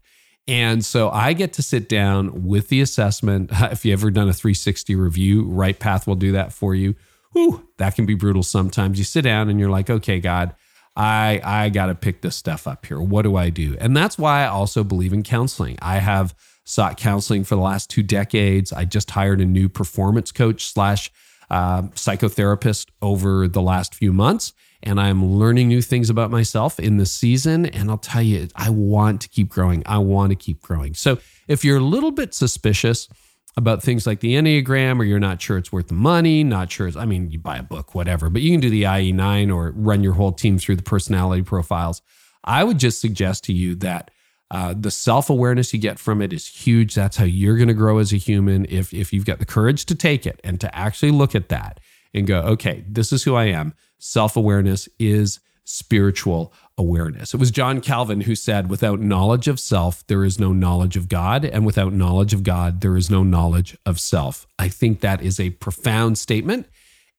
[0.48, 3.50] And so I get to sit down with the assessment.
[3.70, 6.96] If you ever done a 360 review, Right Path will do that for you
[7.32, 8.98] whew, that can be brutal sometimes.
[8.98, 10.54] You sit down and you're like, okay, God,
[10.96, 13.00] I I got to pick this stuff up here.
[13.00, 13.76] What do I do?
[13.80, 15.78] And that's why I also believe in counseling.
[15.80, 16.34] I have
[16.64, 18.72] sought counseling for the last two decades.
[18.72, 21.10] I just hired a new performance coach slash
[21.50, 24.52] uh, psychotherapist over the last few months,
[24.82, 27.66] and I'm learning new things about myself in the season.
[27.66, 29.82] And I'll tell you, I want to keep growing.
[29.86, 30.94] I want to keep growing.
[30.94, 31.18] So
[31.48, 33.08] if you're a little bit suspicious
[33.56, 36.86] about things like the Enneagram, or you're not sure it's worth the money, not sure.
[36.86, 39.72] it's, I mean, you buy a book, whatever, but you can do the IE9 or
[39.74, 42.00] run your whole team through the personality profiles.
[42.44, 44.12] I would just suggest to you that
[44.50, 46.94] uh, the self awareness you get from it is huge.
[46.94, 48.64] That's how you're going to grow as a human.
[48.68, 51.80] If if you've got the courage to take it and to actually look at that
[52.14, 53.74] and go, okay, this is who I am.
[53.98, 57.34] Self awareness is spiritual awareness.
[57.34, 61.08] It was John Calvin who said, without knowledge of self, there is no knowledge of
[61.08, 61.44] God.
[61.44, 64.46] And without knowledge of God, there is no knowledge of self.
[64.58, 66.66] I think that is a profound statement.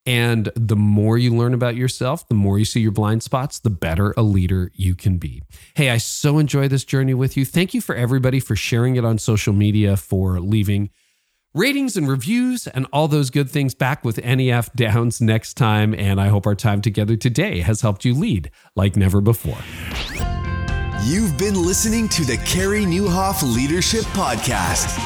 [0.06, 3.70] And the more you learn about yourself, the more you see your blind spots, the
[3.70, 5.42] better a leader you can be.
[5.74, 7.44] Hey, I so enjoy this journey with you.
[7.44, 10.90] Thank you for everybody for sharing it on social media, for leaving
[11.54, 14.72] ratings and reviews and all those good things back with Annie F.
[14.74, 15.94] Downs next time.
[15.94, 19.58] And I hope our time together today has helped you lead like never before.
[21.04, 24.98] You've been listening to the Carey Nieuwhof Leadership Podcast.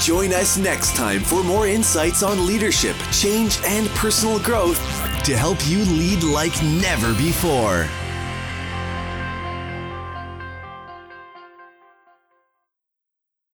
[0.00, 4.78] Join us next time for more insights on leadership, change, and personal growth
[5.24, 7.88] to help you lead like never before.